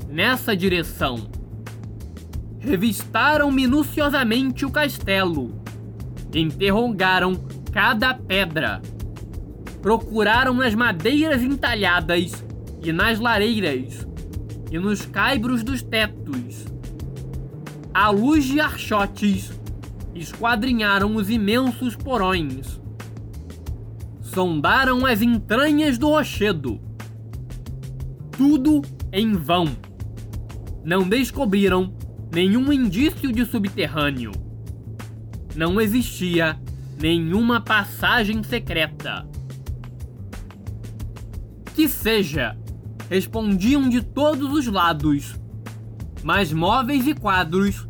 [0.08, 1.28] nessa direção.
[2.58, 5.61] Revistaram minuciosamente o castelo,
[6.34, 7.34] interrogaram
[7.72, 8.80] cada pedra,
[9.80, 12.44] procuraram nas madeiras entalhadas
[12.82, 14.06] e nas lareiras,
[14.70, 16.66] e nos caibros dos tetos.
[17.94, 19.52] À luz de archotes,
[20.14, 22.80] esquadrinharam os imensos porões.
[24.20, 26.80] Sondaram as entranhas do rochedo.
[28.30, 28.80] Tudo
[29.12, 29.66] em vão.
[30.82, 31.92] Não descobriram
[32.32, 34.32] nenhum indício de subterrâneo.
[35.54, 36.58] Não existia
[37.00, 39.26] nenhuma passagem secreta.
[41.74, 42.56] Que seja
[43.08, 45.38] respondiam de todos os lados.
[46.22, 47.86] Mas móveis e quadros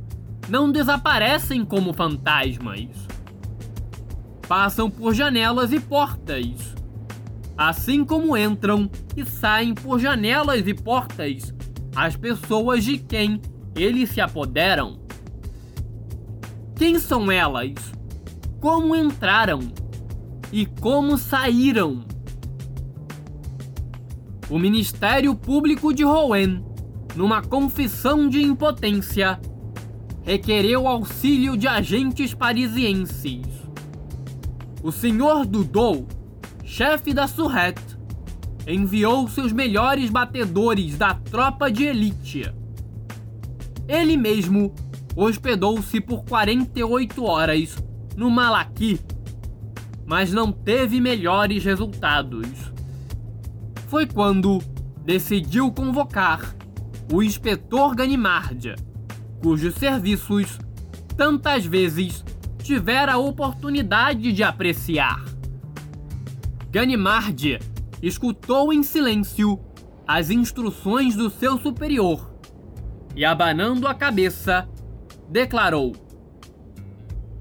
[0.49, 2.89] não desaparecem como fantasmas.
[4.49, 6.75] Passam por janelas e portas.
[7.57, 11.55] Assim como entram e saem por janelas e portas
[11.95, 13.41] as pessoas de quem
[13.77, 15.02] eles se apoderam.
[16.77, 17.75] Quem são elas?
[18.61, 19.61] Como entraram?
[20.53, 22.05] E como saíram?
[24.53, 26.63] o Ministério Público de Rouen,
[27.17, 29.41] numa confissão de impotência,
[30.21, 33.47] requereu auxílio de agentes parisienses.
[34.83, 36.07] O senhor Dudou,
[36.65, 37.97] chefe da Surrette,
[38.67, 42.53] enviou seus melhores batedores da tropa de elite.
[43.89, 44.75] Ele mesmo
[45.17, 47.77] hospedou-se por 48 horas
[48.17, 49.01] no Malaqui,
[50.07, 52.73] mas não teve melhores resultados
[53.93, 54.59] foi quando
[55.05, 56.57] decidiu convocar
[57.13, 58.75] o inspetor Ganimardia,
[59.43, 60.59] cujos serviços
[61.15, 62.25] tantas vezes
[62.63, 65.23] tivera a oportunidade de apreciar.
[66.71, 67.61] Ganimardia
[68.01, 69.61] escutou em silêncio
[70.09, 72.35] as instruções do seu superior
[73.15, 74.67] e, abanando a cabeça,
[75.33, 75.93] declarou: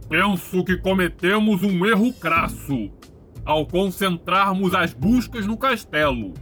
[0.10, 2.90] Penso que cometemos um erro crasso
[3.46, 6.34] ao concentrarmos as buscas no castelo.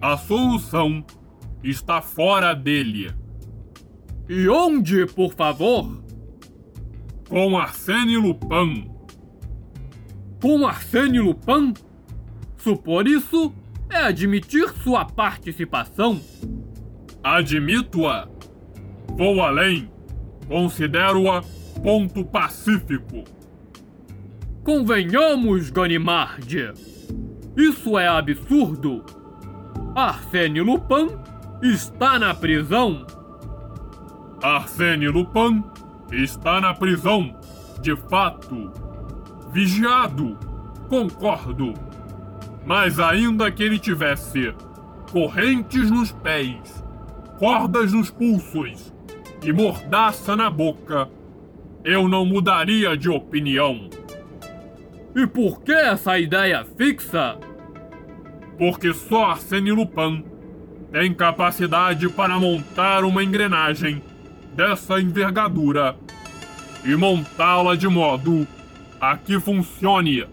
[0.00, 1.04] A solução
[1.62, 3.12] está fora dele.
[4.28, 6.02] E onde, por favor?
[7.28, 8.90] Com Arsène Lupin.
[10.40, 11.74] Com Arsène Lupin?
[12.56, 13.52] Supor isso
[13.90, 16.20] é admitir sua participação.
[17.22, 18.28] Admito-a.
[19.16, 19.93] Vou além.
[20.48, 21.42] Considero-a
[21.82, 23.24] ponto pacífico.
[24.62, 26.72] Convenhamos, Ganimard.
[27.56, 29.04] Isso é absurdo.
[29.94, 31.10] Arsène Lupin
[31.62, 33.06] está na prisão.
[34.42, 35.62] Arsène Lupin
[36.10, 37.34] está na prisão,
[37.80, 38.72] de fato.
[39.52, 40.38] Vigiado,
[40.88, 41.74] concordo.
[42.66, 44.54] Mas ainda que ele tivesse
[45.12, 46.82] correntes nos pés,
[47.38, 48.93] cordas nos pulsos
[49.44, 51.08] e mordaça na boca,
[51.84, 53.90] eu não mudaria de opinião.
[55.14, 57.36] E por que essa ideia fixa?
[58.58, 60.24] Porque só Arsène Lupin
[60.90, 64.02] tem capacidade para montar uma engrenagem
[64.54, 65.94] dessa envergadura
[66.84, 68.46] e montá-la de modo
[69.00, 70.26] a que funcione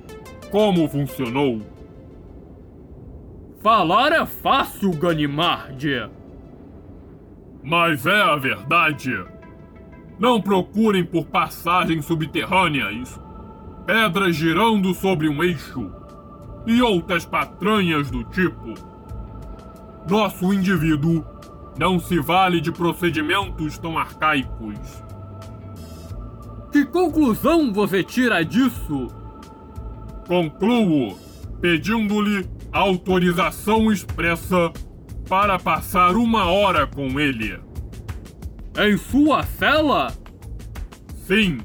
[0.49, 1.62] como funcionou.
[3.62, 6.09] Falar é fácil, Ganimard.
[7.64, 9.14] Mas é a verdade.
[10.20, 13.20] Não procurem por passagens subterrâneas,
[13.86, 15.91] pedras girando sobre um eixo
[16.66, 18.74] e outras patranhas do tipo.
[20.09, 21.26] Nosso indivíduo
[21.78, 25.03] não se vale de procedimentos tão arcaicos.
[26.72, 29.07] Que conclusão você tira disso?
[30.28, 31.18] Concluo
[31.59, 34.72] pedindo-lhe autorização expressa
[35.32, 37.57] para passar uma hora com ele.
[38.77, 40.13] Em sua cela?
[41.25, 41.59] Sim,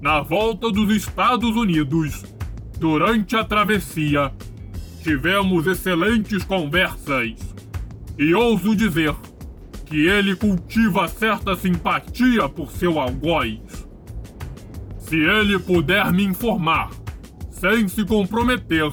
[0.00, 2.24] na volta dos Estados Unidos,
[2.78, 4.32] durante a travessia,
[5.02, 7.34] tivemos excelentes conversas.
[8.16, 9.14] E ouso dizer
[9.84, 13.86] que ele cultiva certa simpatia por seu algoz.
[14.96, 16.88] Se ele puder me informar,
[17.50, 18.90] sem se comprometer,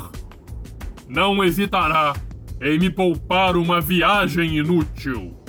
[1.07, 2.13] não hesitará
[2.63, 5.42] em me poupar uma viagem inútil.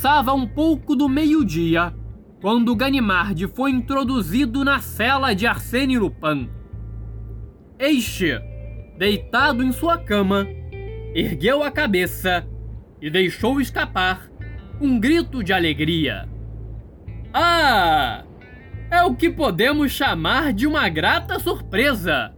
[0.00, 1.94] Passava um pouco do meio-dia
[2.40, 6.48] quando Ganimard foi introduzido na cela de Arsène Lupin.
[7.78, 8.40] Este,
[8.96, 10.48] deitado em sua cama,
[11.14, 12.48] ergueu a cabeça
[12.98, 14.30] e deixou escapar
[14.80, 16.26] um grito de alegria.
[17.34, 18.24] Ah!
[18.90, 22.34] É o que podemos chamar de uma grata surpresa!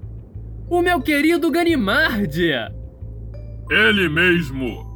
[0.69, 2.41] O meu querido Ganimard!
[3.71, 4.92] Ele mesmo!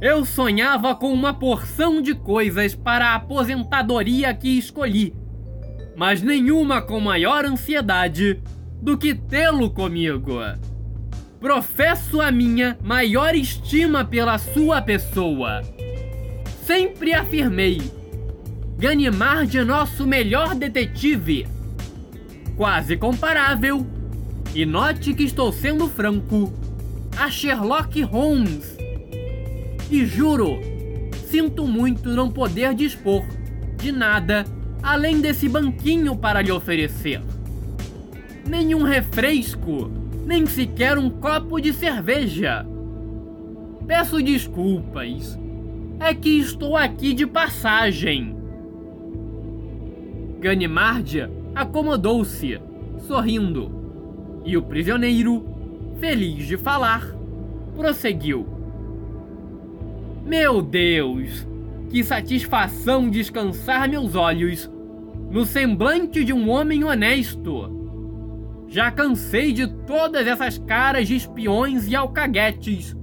[0.00, 5.14] Eu sonhava com uma porção de coisas para a aposentadoria que escolhi,
[5.96, 8.42] mas nenhuma com maior ansiedade
[8.82, 10.40] do que tê-lo comigo.
[11.40, 15.62] Professo a minha maior estima pela sua pessoa.
[16.66, 17.80] Sempre afirmei:
[18.76, 21.46] Ganimard é nosso melhor detetive.
[22.56, 23.86] Quase comparável,
[24.54, 26.52] e note que estou sendo franco,
[27.16, 28.73] a Sherlock Holmes
[30.06, 30.60] juro,
[31.28, 33.22] sinto muito não poder dispor
[33.76, 34.44] de nada
[34.82, 37.22] além desse banquinho para lhe oferecer.
[38.46, 39.90] Nenhum refresco,
[40.26, 42.66] nem sequer um copo de cerveja.
[43.86, 45.38] Peço desculpas.
[45.98, 48.36] É que estou aqui de passagem.
[50.40, 52.60] Ganimard acomodou-se,
[53.06, 53.70] sorrindo,
[54.44, 55.46] e o prisioneiro,
[55.98, 57.16] feliz de falar,
[57.74, 58.53] prosseguiu.
[60.24, 61.46] Meu Deus!
[61.90, 64.70] Que satisfação descansar meus olhos
[65.30, 67.70] no semblante de um homem honesto.
[68.66, 72.96] Já cansei de todas essas caras de espiões e alcaguetes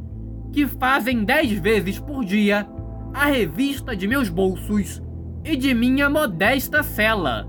[0.52, 2.68] que fazem dez vezes por dia
[3.14, 5.02] a revista de meus bolsos
[5.46, 7.48] e de minha modesta cela,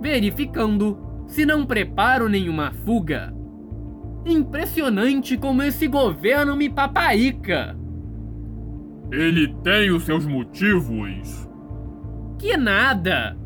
[0.00, 3.32] verificando se não preparo nenhuma fuga.
[4.26, 7.76] Impressionante como esse governo me papaica.
[9.10, 11.48] Ele tem os seus motivos.
[12.38, 13.36] Que nada!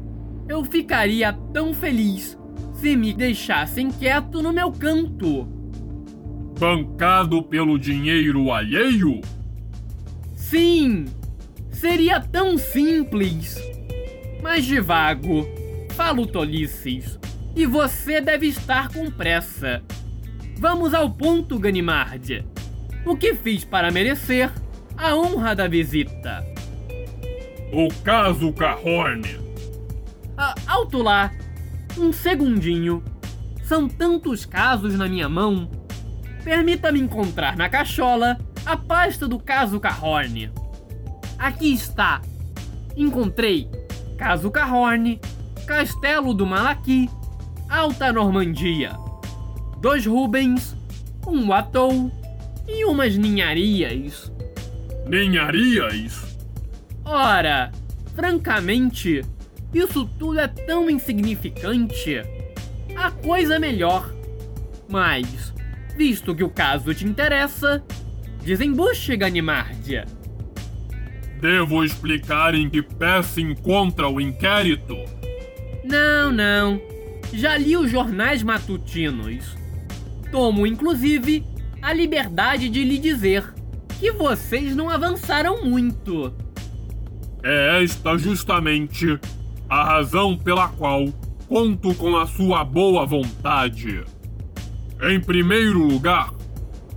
[0.49, 2.39] Eu ficaria tão feliz
[2.73, 5.45] se me deixassem quieto no meu canto.
[6.59, 9.21] Bancado pelo dinheiro alheio?
[10.35, 11.05] Sim!
[11.71, 13.57] Seria tão simples.
[14.43, 15.47] Mas de vago,
[15.91, 17.19] falo tolices.
[17.55, 19.83] E você deve estar com pressa.
[20.59, 22.45] Vamos ao ponto, Ganimard.
[23.05, 24.51] O que fiz para merecer
[24.99, 26.45] a honra da visita?
[27.73, 29.23] O caso Cahorn.
[30.37, 31.33] Ah, alto lá!
[31.97, 33.03] Um segundinho.
[33.63, 35.71] São tantos casos na minha mão.
[36.43, 38.37] Permita-me encontrar na cachola
[38.67, 40.51] a pasta do caso Cahorn.
[41.39, 42.21] Aqui está.
[42.97, 43.71] Encontrei
[44.17, 45.21] Caso Cahorn,
[45.65, 47.09] Castelo do Malaqui,
[47.69, 48.97] Alta Normandia,
[49.81, 50.77] dois Rubens,
[51.25, 52.11] um Atou
[52.67, 54.33] e umas ninharias.
[55.09, 56.37] Ninharias?
[57.03, 57.73] Ora,
[58.15, 59.23] francamente,
[59.73, 62.21] isso tudo é tão insignificante.
[62.95, 64.15] A coisa melhor.
[64.87, 65.55] Mas,
[65.97, 67.83] visto que o caso te interessa,
[68.45, 70.05] desembuche, Ganimárdia.
[71.41, 74.95] Devo explicar em que pé se encontra o inquérito?
[75.85, 76.79] Não, não.
[77.33, 79.57] Já li os jornais matutinos.
[80.31, 81.47] Tomo, inclusive,
[81.81, 83.58] a liberdade de lhe dizer
[83.99, 86.33] que vocês não avançaram muito.
[87.43, 89.19] É esta justamente
[89.69, 91.07] a razão pela qual
[91.49, 94.03] conto com a sua boa vontade.
[95.03, 96.33] Em primeiro lugar,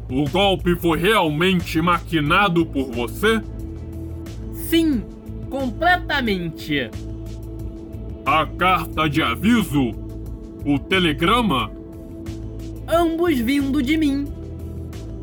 [0.09, 3.41] o golpe foi realmente maquinado por você?
[4.53, 5.03] Sim,
[5.49, 6.89] completamente.
[8.25, 9.91] A carta de aviso?
[10.65, 11.71] O telegrama?
[12.87, 14.27] Ambos vindo de mim.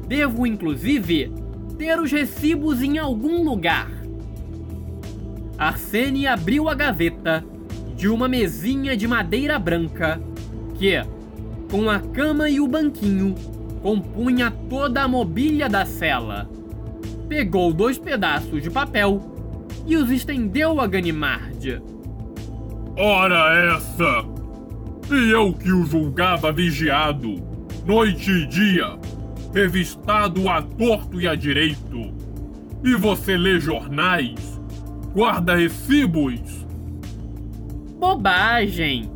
[0.06, 1.30] Devo, inclusive,
[1.78, 3.88] ter os recibos em algum lugar.
[5.56, 7.44] Arsene abriu a gaveta
[7.96, 10.20] de uma mesinha de madeira branca
[10.74, 11.00] que,
[11.70, 13.34] com a cama e o banquinho,
[13.80, 16.48] compunha toda a mobília da cela.
[17.28, 19.20] Pegou dois pedaços de papel
[19.86, 21.82] e os estendeu a Ganimard.
[22.96, 24.24] Ora essa!
[25.10, 27.36] E eu que o julgava vigiado,
[27.86, 28.98] noite e dia,
[29.53, 32.12] revistado a torto e a direito.
[32.84, 34.61] E você lê jornais,
[35.12, 36.66] guarda recibos.
[37.99, 39.11] Bobagem!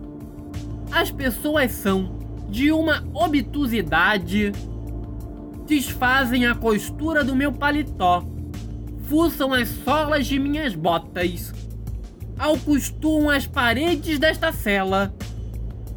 [0.90, 2.18] As pessoas são
[2.48, 4.52] de uma obtusidade.
[5.66, 8.26] Desfazem a costura do meu paletó
[9.12, 11.52] fuçam as solas de minhas botas,
[12.38, 15.14] alcostuam as paredes desta cela,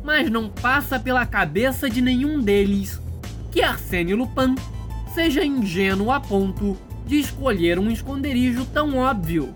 [0.03, 3.01] mas não passa pela cabeça de nenhum deles
[3.55, 4.53] que Arsène Lupin
[5.13, 6.77] seja ingênuo a ponto
[7.07, 9.53] de escolher um esconderijo tão óbvio.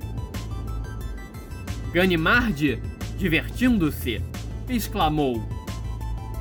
[1.92, 2.82] Ganimard,
[3.18, 4.22] divertindo-se,
[4.70, 5.44] exclamou: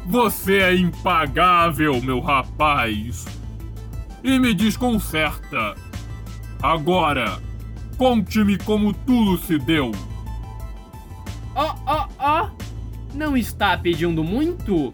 [0.06, 3.26] Você é impagável, meu rapaz!
[4.22, 5.74] E me desconcerta
[6.62, 7.40] Agora,
[7.96, 9.90] conte-me como tudo se deu.
[11.56, 12.48] Oh, oh, oh!
[13.14, 14.92] Não está pedindo muito?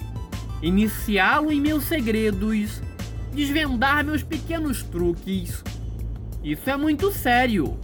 [0.62, 2.80] Iniciá-lo em meus segredos,
[3.32, 5.62] desvendar meus pequenos truques.
[6.42, 7.78] Isso é muito sério.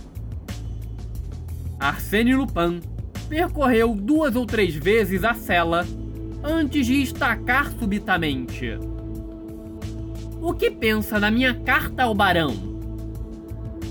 [1.79, 2.81] Arsène Lupin
[3.29, 5.87] percorreu duas ou três vezes a cela
[6.43, 8.79] antes de estacar subitamente.
[10.43, 12.55] O que pensa da minha carta ao barão?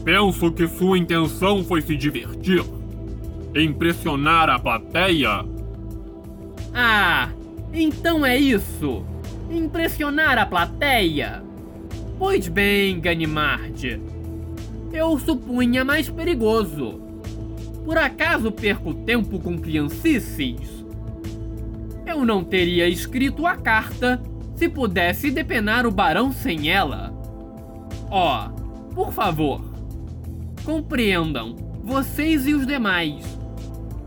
[0.04, 2.64] Penso que sua intenção foi se divertir.
[3.56, 5.46] Impressionar a plateia.
[6.74, 7.30] Ah,
[7.74, 9.04] então é isso.
[9.50, 11.44] Impressionar a plateia.
[12.18, 14.02] Pois bem, Ganimard.
[14.92, 17.02] Eu supunha mais perigoso.
[17.86, 20.86] Por acaso perco tempo com criancices?
[22.06, 24.22] Eu não teria escrito a carta
[24.56, 27.14] se pudesse depenar o barão sem ela.
[28.12, 29.70] Ó, oh, por favor,
[30.70, 33.26] Compreendam, vocês e os demais.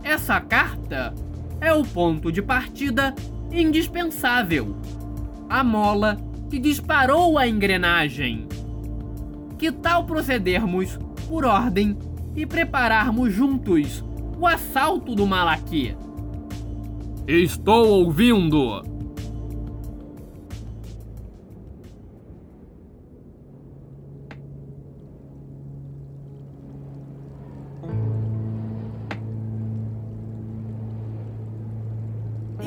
[0.04, 1.12] Essa carta
[1.60, 3.12] é o ponto de partida
[3.52, 4.76] indispensável.
[5.48, 8.46] A mola que disparou a engrenagem.
[9.58, 10.98] Que tal procedermos
[11.28, 11.96] por ordem
[12.34, 14.04] e prepararmos juntos
[14.38, 15.96] o assalto do Malaqui?
[17.26, 18.82] Estou ouvindo!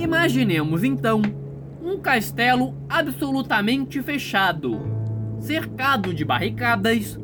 [0.05, 1.19] Imaginemos então
[1.83, 4.79] um castelo absolutamente fechado,
[5.39, 7.19] cercado de barricadas,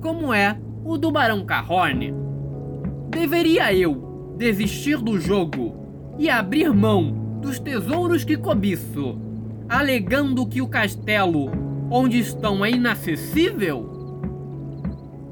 [0.00, 2.12] como é o do Barão Cahorn.
[3.08, 5.76] Deveria eu desistir do jogo
[6.18, 9.16] e abrir mão dos tesouros que cobiço,
[9.68, 11.52] alegando que o castelo
[11.88, 13.88] onde estão é inacessível?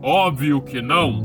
[0.01, 1.21] Óbvio que não.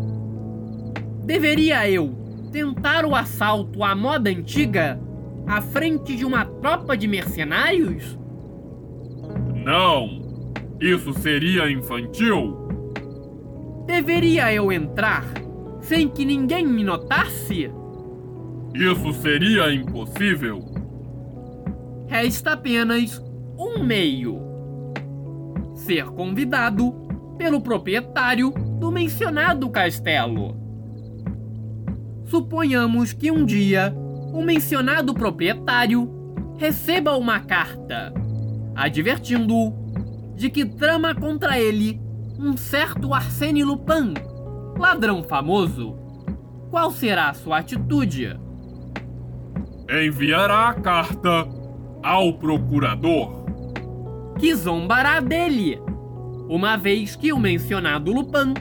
[1.24, 2.16] Deveria eu
[2.52, 5.06] tentar o assalto à moda antiga
[5.48, 8.18] à frente de uma tropa de mercenários?
[9.64, 10.28] Não.
[10.80, 12.68] Isso seria infantil.
[13.88, 15.26] Deveria eu entrar
[15.82, 17.72] sem que ninguém me notasse?
[18.76, 20.64] Isso seria impossível.
[22.08, 23.24] Resta apenas
[23.58, 24.40] um meio:
[25.74, 26.92] ser convidado
[27.38, 30.56] pelo proprietário do mencionado castelo.
[32.26, 33.96] Suponhamos que um dia
[34.34, 36.10] o mencionado proprietário
[36.58, 38.14] receba uma carta
[38.78, 39.74] advertindo-o
[40.36, 42.00] de que trama contra ele
[42.40, 44.14] um certo Arsène Lupin,
[44.78, 45.98] ladrão famoso.
[46.70, 48.40] Qual será a sua atitude?
[49.90, 51.48] Enviará a carta
[52.04, 53.46] ao procurador,
[54.38, 55.82] que zombará dele,
[56.48, 58.54] uma vez que o mencionado Lupin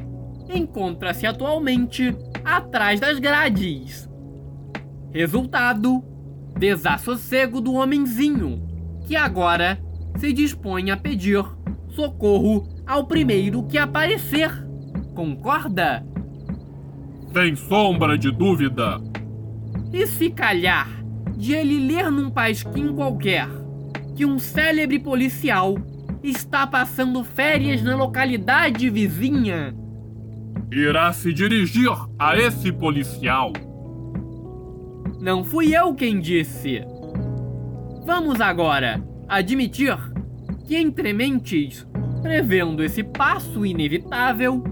[0.48, 4.08] encontra-se atualmente atrás das grades.
[5.12, 6.02] Resultado:
[6.58, 8.62] desassossego do homenzinho,
[9.06, 9.80] que agora
[10.18, 11.44] se dispõe a pedir
[11.88, 14.50] socorro ao primeiro que aparecer.
[15.14, 16.04] Concorda?
[17.36, 18.98] sem sombra de dúvida.
[19.92, 20.88] E se calhar
[21.36, 23.46] de ele ler num pasquim qualquer
[24.16, 25.76] que um célebre policial
[26.22, 29.76] está passando férias na localidade vizinha?
[30.72, 33.52] Irá se dirigir a esse policial.
[35.26, 36.84] Não fui eu quem disse.
[38.04, 39.98] Vamos agora admitir
[40.64, 41.84] que entre mentes,
[42.22, 44.62] prevendo esse passo inevitável,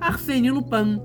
[0.00, 0.98] Arsène Lupin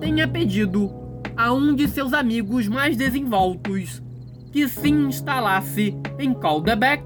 [0.00, 0.90] tenha pedido
[1.36, 4.02] a um de seus amigos mais desenvoltos
[4.50, 7.04] que se instalasse em Caldebec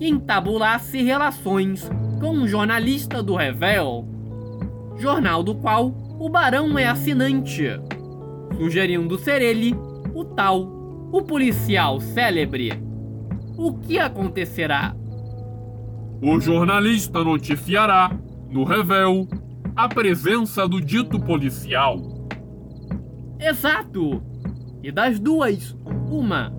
[0.00, 4.04] e entabulasse relações com um jornalista do Revel,
[4.98, 7.68] jornal do qual o barão é assinante,
[8.58, 9.76] sugerindo ser ele
[10.14, 12.72] o tal, o policial célebre.
[13.56, 14.94] O que acontecerá?
[16.20, 18.10] O jornalista noticiará,
[18.50, 19.26] no Revel,
[19.74, 22.00] a presença do dito policial.
[23.38, 24.22] Exato!
[24.82, 25.76] E das duas,
[26.10, 26.52] uma,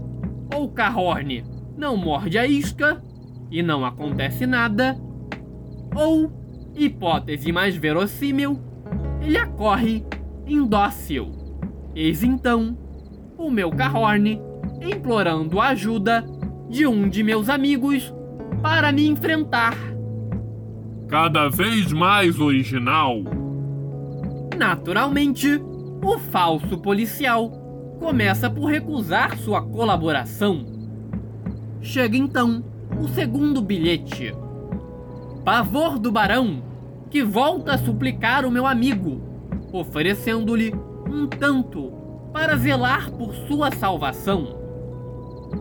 [0.53, 1.43] ou Cahorn
[1.77, 3.01] não morde a isca
[3.49, 4.97] e não acontece nada,
[5.95, 6.31] ou,
[6.75, 8.59] hipótese mais verossímil,
[9.21, 10.05] ele acorre
[10.45, 11.31] indócil.
[11.95, 12.77] Eis então
[13.43, 14.41] o meu Cahorn
[14.81, 16.25] implorando a ajuda
[16.69, 18.13] de um de meus amigos
[18.61, 19.75] para me enfrentar.
[21.09, 23.17] Cada vez mais original.
[24.57, 25.61] Naturalmente,
[26.01, 27.49] o falso policial
[27.99, 30.65] começa por recusar sua colaboração.
[31.81, 32.63] Chega então
[32.97, 34.33] o segundo bilhete.
[35.43, 36.63] Pavor do barão,
[37.09, 39.21] que volta a suplicar o meu amigo,
[39.73, 40.73] oferecendo-lhe
[41.07, 42.02] um tanto
[42.33, 44.59] para zelar por sua salvação.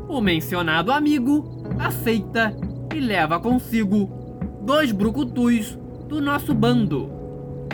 [0.08, 2.56] O mencionado amigo aceita
[2.94, 4.10] e leva consigo
[4.62, 7.10] dois brucutus do nosso bando,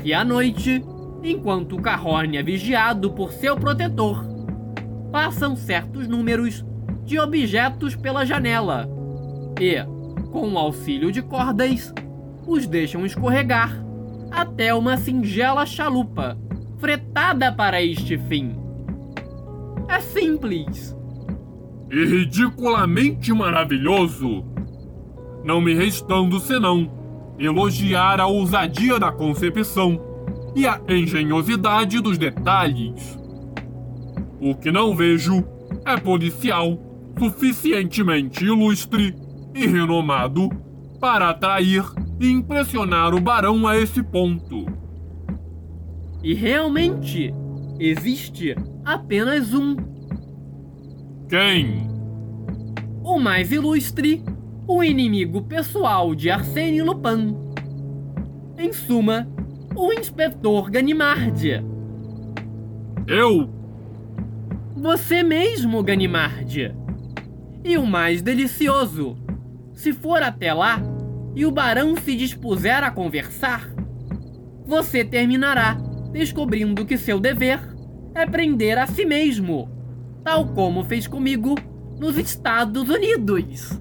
[0.02, 0.84] que à noite,
[1.22, 4.24] enquanto o Cahorn é vigiado por seu protetor,
[5.12, 6.64] passam certos números
[7.04, 8.88] de objetos pela janela
[9.60, 9.82] e,
[10.30, 11.92] com o auxílio de cordas,
[12.46, 13.84] os deixam escorregar
[14.30, 16.36] até uma singela chalupa
[16.78, 18.57] fretada para este fim.
[19.88, 20.96] É simples.
[21.90, 24.44] E ridiculamente maravilhoso.
[25.42, 26.90] Não me restando senão
[27.38, 29.98] elogiar a ousadia da concepção
[30.54, 33.18] e a engenhosidade dos detalhes.
[34.40, 35.42] O que não vejo
[35.84, 36.78] é policial
[37.18, 39.14] suficientemente ilustre
[39.54, 40.48] e renomado
[41.00, 41.84] para atrair
[42.20, 44.66] e impressionar o barão a esse ponto.
[46.22, 47.32] E realmente,
[47.78, 49.76] existe apenas um.
[51.28, 51.88] Quem?
[53.02, 54.22] O mais ilustre,
[54.66, 57.36] o inimigo pessoal de Arsène Lupin.
[58.58, 59.28] Em suma,
[59.74, 61.64] o inspetor Ganimard.
[63.06, 63.48] Eu?
[64.76, 66.74] Você mesmo, Ganimard.
[67.64, 69.16] E o mais delicioso,
[69.72, 70.80] se for até lá
[71.34, 73.72] e o barão se dispuser a conversar,
[74.66, 75.78] você terminará
[76.12, 77.60] descobrindo que seu dever
[78.14, 79.68] é prender a si mesmo,
[80.24, 81.54] tal como fez comigo
[81.98, 83.80] nos Estados Unidos.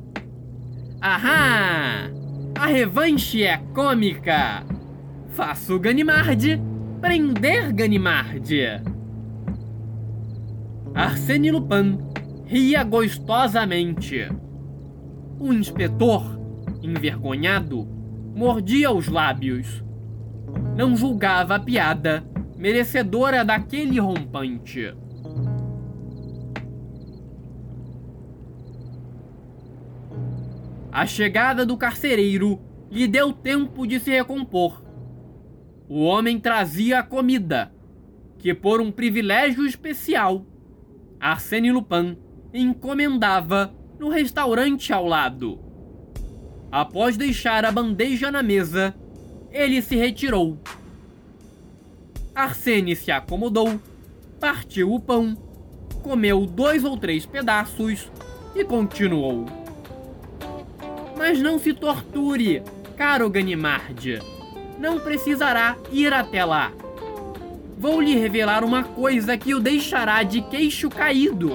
[1.01, 2.09] Ahá!
[2.55, 4.65] A revanche é cômica!
[5.29, 6.59] Faço Ganimard
[6.99, 8.49] prender Ganimard.
[10.95, 11.99] Arsène Lupin
[12.45, 14.27] ria gostosamente.
[15.39, 16.39] O inspetor,
[16.81, 17.87] envergonhado,
[18.35, 19.83] mordia os lábios.
[20.77, 22.23] Não julgava a piada
[22.55, 24.93] merecedora daquele rompante.
[30.91, 32.59] A chegada do carcereiro
[32.91, 34.83] lhe deu tempo de se recompor.
[35.89, 37.71] O homem trazia a comida,
[38.37, 40.45] que por um privilégio especial,
[41.19, 42.15] Arsène Lupin
[42.53, 45.59] encomendava no restaurante ao lado.
[46.71, 48.93] Após deixar a bandeja na mesa,
[49.51, 50.57] ele se retirou.
[52.33, 53.79] Arsène se acomodou,
[54.39, 55.35] partiu o pão,
[56.03, 58.11] comeu dois ou três pedaços
[58.55, 59.45] e continuou.
[61.17, 62.61] Mas não se torture,
[62.95, 64.21] caro Ganimard.
[64.79, 66.71] Não precisará ir até lá.
[67.77, 71.51] Vou lhe revelar uma coisa que o deixará de queixo caído.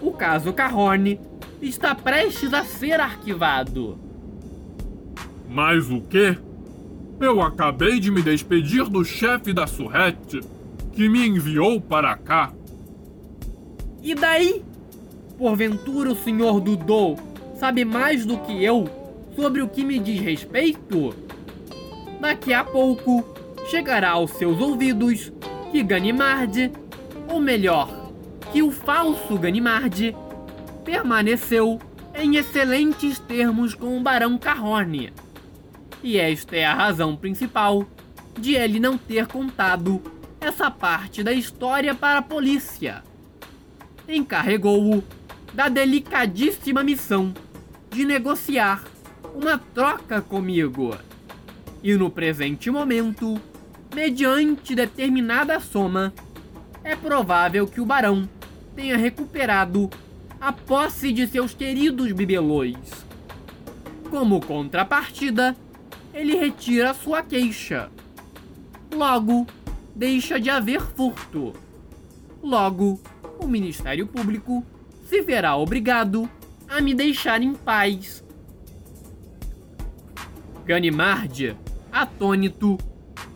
[0.00, 1.20] O caso Carrone
[1.60, 3.98] está prestes a ser arquivado.
[5.48, 6.36] Mas o quê?
[7.20, 10.40] Eu acabei de me despedir do chefe da Surrete,
[10.92, 12.52] que me enviou para cá.
[14.00, 14.62] E daí?
[15.36, 17.16] Porventura o senhor Dudô
[17.58, 18.88] sabe mais do que eu
[19.34, 21.12] sobre o que me diz respeito?
[22.20, 23.24] Daqui a pouco
[23.68, 25.32] chegará aos seus ouvidos
[25.72, 26.70] que Ganimard,
[27.28, 28.12] ou melhor,
[28.52, 30.16] que o falso Ganimard,
[30.84, 31.80] permaneceu
[32.14, 35.12] em excelentes termos com o Barão Carrone.
[36.02, 37.86] E esta é a razão principal
[38.38, 40.00] de ele não ter contado
[40.40, 43.02] essa parte da história para a polícia.
[44.08, 45.02] Encarregou-o
[45.52, 47.34] da delicadíssima missão
[47.90, 48.84] de negociar
[49.34, 50.96] uma troca comigo.
[51.82, 53.40] E no presente momento,
[53.94, 56.12] mediante determinada soma,
[56.84, 58.28] é provável que o barão
[58.74, 59.90] tenha recuperado
[60.40, 62.76] a posse de seus queridos bibelôs.
[64.10, 65.56] Como contrapartida,
[66.18, 67.92] ele retira sua queixa.
[68.92, 69.46] Logo,
[69.94, 71.52] deixa de haver furto.
[72.42, 73.00] Logo,
[73.38, 74.66] o Ministério Público
[75.04, 76.28] se verá obrigado
[76.68, 78.24] a me deixar em paz.
[80.66, 81.56] Ganimard,
[81.92, 82.76] atônito,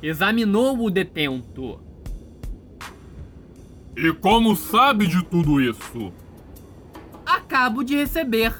[0.02, 1.78] examinou o detento.
[3.96, 6.12] E como sabe de tudo isso?
[7.24, 8.52] Acabo de receber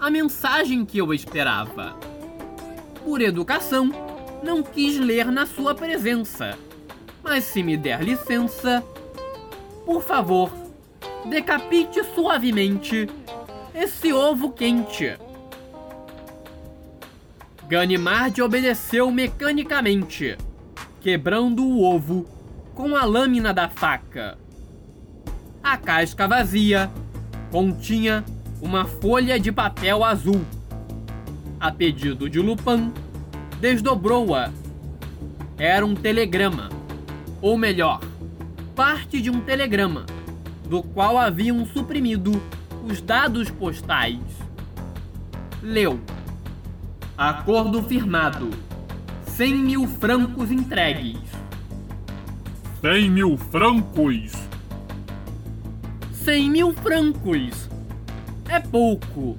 [0.00, 2.07] a mensagem que eu esperava.
[3.08, 3.90] Por educação,
[4.42, 6.58] não quis ler na sua presença.
[7.24, 8.84] Mas se me der licença,
[9.86, 10.52] por favor,
[11.24, 13.08] decapite suavemente
[13.74, 15.16] esse ovo quente.
[17.66, 20.36] Ganimard obedeceu mecanicamente,
[21.00, 22.26] quebrando o ovo
[22.74, 24.36] com a lâmina da faca.
[25.62, 26.90] A casca vazia
[27.50, 28.22] continha
[28.60, 30.44] uma folha de papel azul.
[31.60, 32.92] A pedido de Lupin,
[33.60, 34.52] desdobrou-a.
[35.58, 36.68] Era um telegrama,
[37.42, 38.00] ou melhor,
[38.76, 40.06] parte de um telegrama,
[40.68, 42.40] do qual haviam suprimido
[42.88, 44.20] os dados postais.
[45.60, 45.98] Leu.
[47.16, 48.50] Acordo firmado.
[49.26, 51.18] 100 mil francos entregues.
[52.80, 54.32] 100 mil francos?
[56.12, 57.68] 100 mil francos.
[58.48, 59.36] É pouco,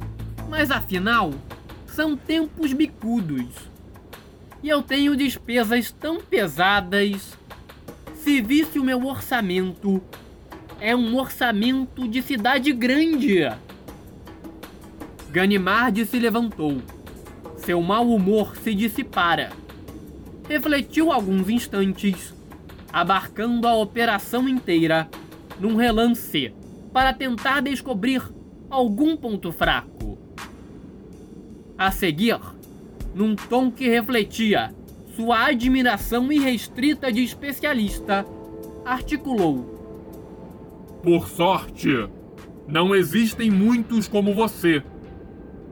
[0.49, 1.31] mas afinal,
[1.95, 3.47] são tempos bicudos.
[4.61, 7.37] E eu tenho despesas tão pesadas.
[8.15, 10.01] Se visse o meu orçamento,
[10.79, 13.39] é um orçamento de cidade grande.
[15.31, 16.81] Ganimard se levantou.
[17.57, 19.51] Seu mau humor se dissipara.
[20.47, 22.33] Refletiu alguns instantes,
[22.91, 25.07] abarcando a operação inteira
[25.59, 26.53] num relance
[26.91, 28.23] para tentar descobrir
[28.69, 29.98] algum ponto fraco.
[31.79, 32.39] A seguir,
[33.15, 34.71] num tom que refletia
[35.15, 38.23] sua admiração irrestrita de especialista,
[38.85, 39.79] articulou
[41.01, 42.09] por sorte,
[42.67, 44.83] não existem muitos como você.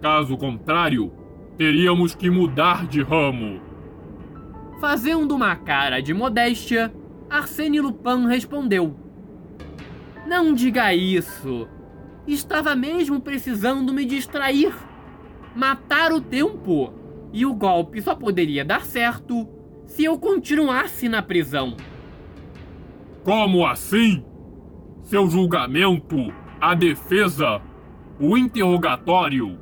[0.01, 1.11] Caso contrário,
[1.57, 3.59] teríamos que mudar de ramo.
[4.79, 6.93] Fazendo uma cara de modéstia,
[7.29, 8.95] Arsène Lupin respondeu:
[10.25, 11.67] Não diga isso.
[12.25, 14.73] Estava mesmo precisando me distrair.
[15.57, 16.93] Matar o tempo.
[17.33, 19.49] E o golpe só poderia dar certo
[19.87, 21.75] se eu continuasse na prisão.
[23.23, 24.23] Como assim?
[25.07, 27.61] seu julgamento, a defesa,
[28.19, 29.57] o interrogatório.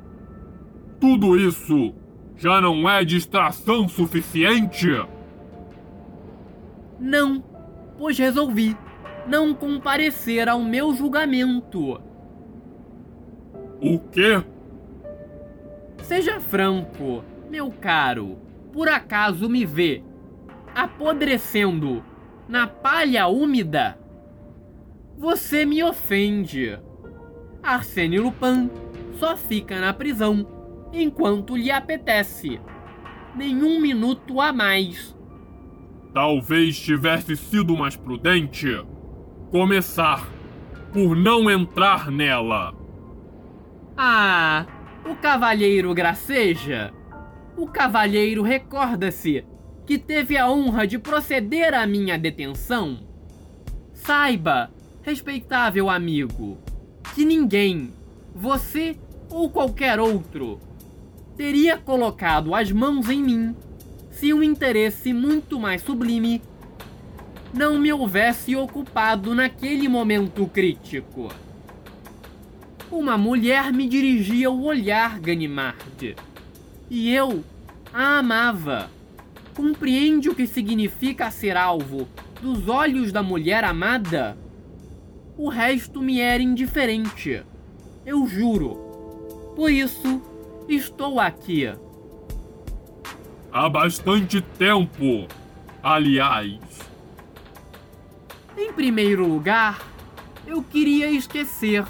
[1.00, 1.94] Tudo isso
[2.36, 4.88] já não é distração suficiente?
[6.98, 7.40] Não,
[7.96, 8.76] pois resolvi
[9.28, 12.00] não comparecer ao meu julgamento.
[13.80, 14.42] O quê?
[16.06, 18.38] Seja franco, meu caro.
[18.72, 20.04] Por acaso me vê
[20.72, 22.00] apodrecendo
[22.48, 23.98] na palha úmida?
[25.18, 26.78] Você me ofende.
[27.60, 28.70] Arsène Lupin
[29.18, 30.46] só fica na prisão
[30.92, 32.60] enquanto lhe apetece.
[33.34, 35.12] Nenhum minuto a mais.
[36.14, 38.68] Talvez tivesse sido mais prudente
[39.50, 40.28] começar
[40.92, 42.72] por não entrar nela.
[43.96, 44.66] Ah,
[45.08, 46.92] o cavalheiro graceja.
[47.56, 49.44] O cavalheiro recorda-se
[49.86, 52.98] que teve a honra de proceder à minha detenção.
[53.94, 54.70] Saiba,
[55.02, 56.58] respeitável amigo,
[57.14, 57.92] que ninguém,
[58.34, 58.96] você
[59.30, 60.58] ou qualquer outro,
[61.36, 63.56] teria colocado as mãos em mim
[64.10, 66.42] se um interesse muito mais sublime
[67.54, 71.28] não me houvesse ocupado naquele momento crítico.
[72.90, 76.14] Uma mulher me dirigia o olhar, Ganimard,
[76.88, 77.42] e eu
[77.92, 78.88] a amava.
[79.54, 82.08] Compreende o que significa ser alvo
[82.40, 84.38] dos olhos da mulher amada?
[85.36, 87.42] O resto me era indiferente,
[88.04, 89.52] eu juro.
[89.56, 90.22] Por isso,
[90.68, 91.68] estou aqui.
[93.50, 95.26] Há bastante tempo,
[95.82, 96.60] aliás.
[98.56, 99.80] Em primeiro lugar,
[100.46, 101.84] eu queria esquecer.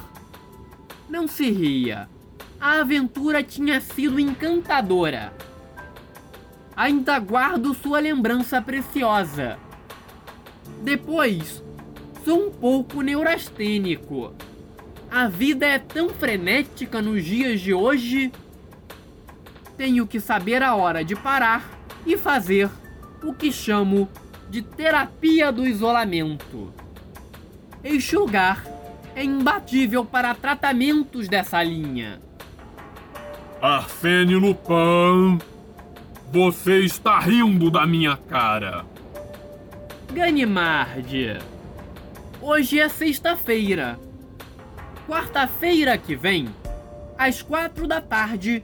[1.08, 2.08] Não se ria.
[2.60, 5.32] A aventura tinha sido encantadora.
[6.74, 9.58] Ainda guardo sua lembrança preciosa.
[10.82, 11.62] Depois,
[12.24, 14.34] sou um pouco neurastênico.
[15.10, 18.32] A vida é tão frenética nos dias de hoje.
[19.76, 21.70] Tenho que saber a hora de parar
[22.04, 22.68] e fazer
[23.22, 24.08] o que chamo
[24.50, 26.72] de terapia do isolamento.
[27.82, 28.75] Este lugar
[29.16, 32.20] é imbatível para tratamentos dessa linha.
[33.62, 35.38] Arsênio Lupin,
[36.30, 38.84] você está rindo da minha cara.
[40.12, 41.38] Ganimard,
[42.42, 43.98] hoje é sexta-feira.
[45.08, 46.48] Quarta-feira que vem,
[47.16, 48.62] às quatro da tarde,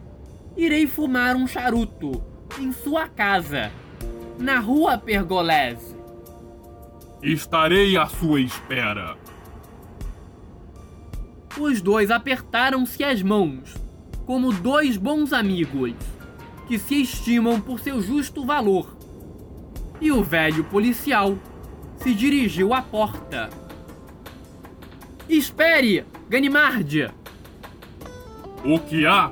[0.55, 2.22] irei fumar um charuto
[2.61, 3.72] em sua casa
[4.38, 5.96] na rua Pergolese.
[7.22, 9.16] Estarei à sua espera.
[11.59, 13.74] Os dois apertaram-se as mãos,
[14.24, 15.94] como dois bons amigos,
[16.66, 18.96] que se estimam por seu justo valor.
[20.00, 21.36] E o velho policial
[21.98, 23.50] se dirigiu à porta.
[25.28, 27.12] Espere, Ganimard!
[28.64, 29.30] O que há?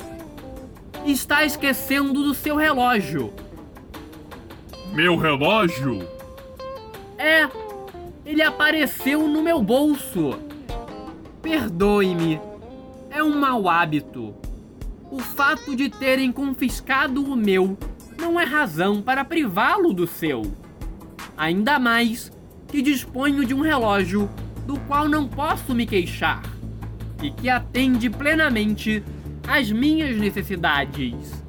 [1.06, 3.32] Está esquecendo do seu relógio.
[4.92, 6.06] Meu relógio?
[7.16, 7.48] É,
[8.26, 10.49] ele apareceu no meu bolso.
[11.42, 12.38] Perdoe-me,
[13.08, 14.34] é um mau hábito.
[15.10, 17.78] O fato de terem confiscado o meu
[18.18, 20.42] não é razão para privá-lo do seu.
[21.36, 22.30] Ainda mais
[22.68, 24.28] que disponho de um relógio
[24.66, 26.42] do qual não posso me queixar
[27.22, 29.02] e que atende plenamente
[29.48, 31.42] às minhas necessidades.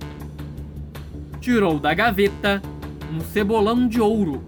[1.42, 2.62] Tirou da gaveta
[3.14, 4.42] um cebolão de ouro,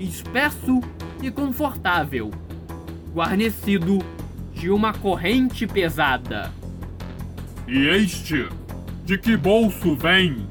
[0.00, 0.80] espesso
[1.22, 2.30] e confortável,
[3.14, 4.00] guarnecido
[4.60, 6.52] de uma corrente pesada.
[7.66, 8.46] E este?
[9.06, 10.46] De que bolso vem?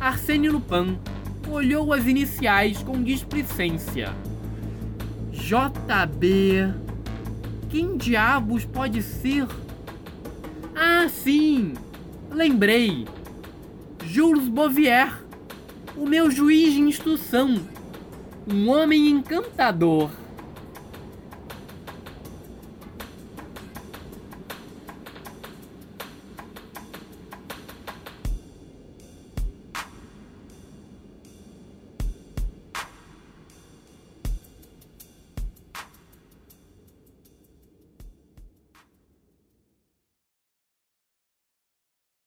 [0.00, 0.98] Arsênio Lupin
[1.48, 4.12] olhou as iniciais com displicência.
[5.30, 6.74] JB.
[7.68, 9.46] Quem diabos pode ser?
[10.74, 11.74] Ah, sim!
[12.32, 13.06] Lembrei!
[14.04, 15.24] Jules Bouvier
[15.96, 17.60] o meu juiz de instrução,
[18.52, 20.10] um homem encantador.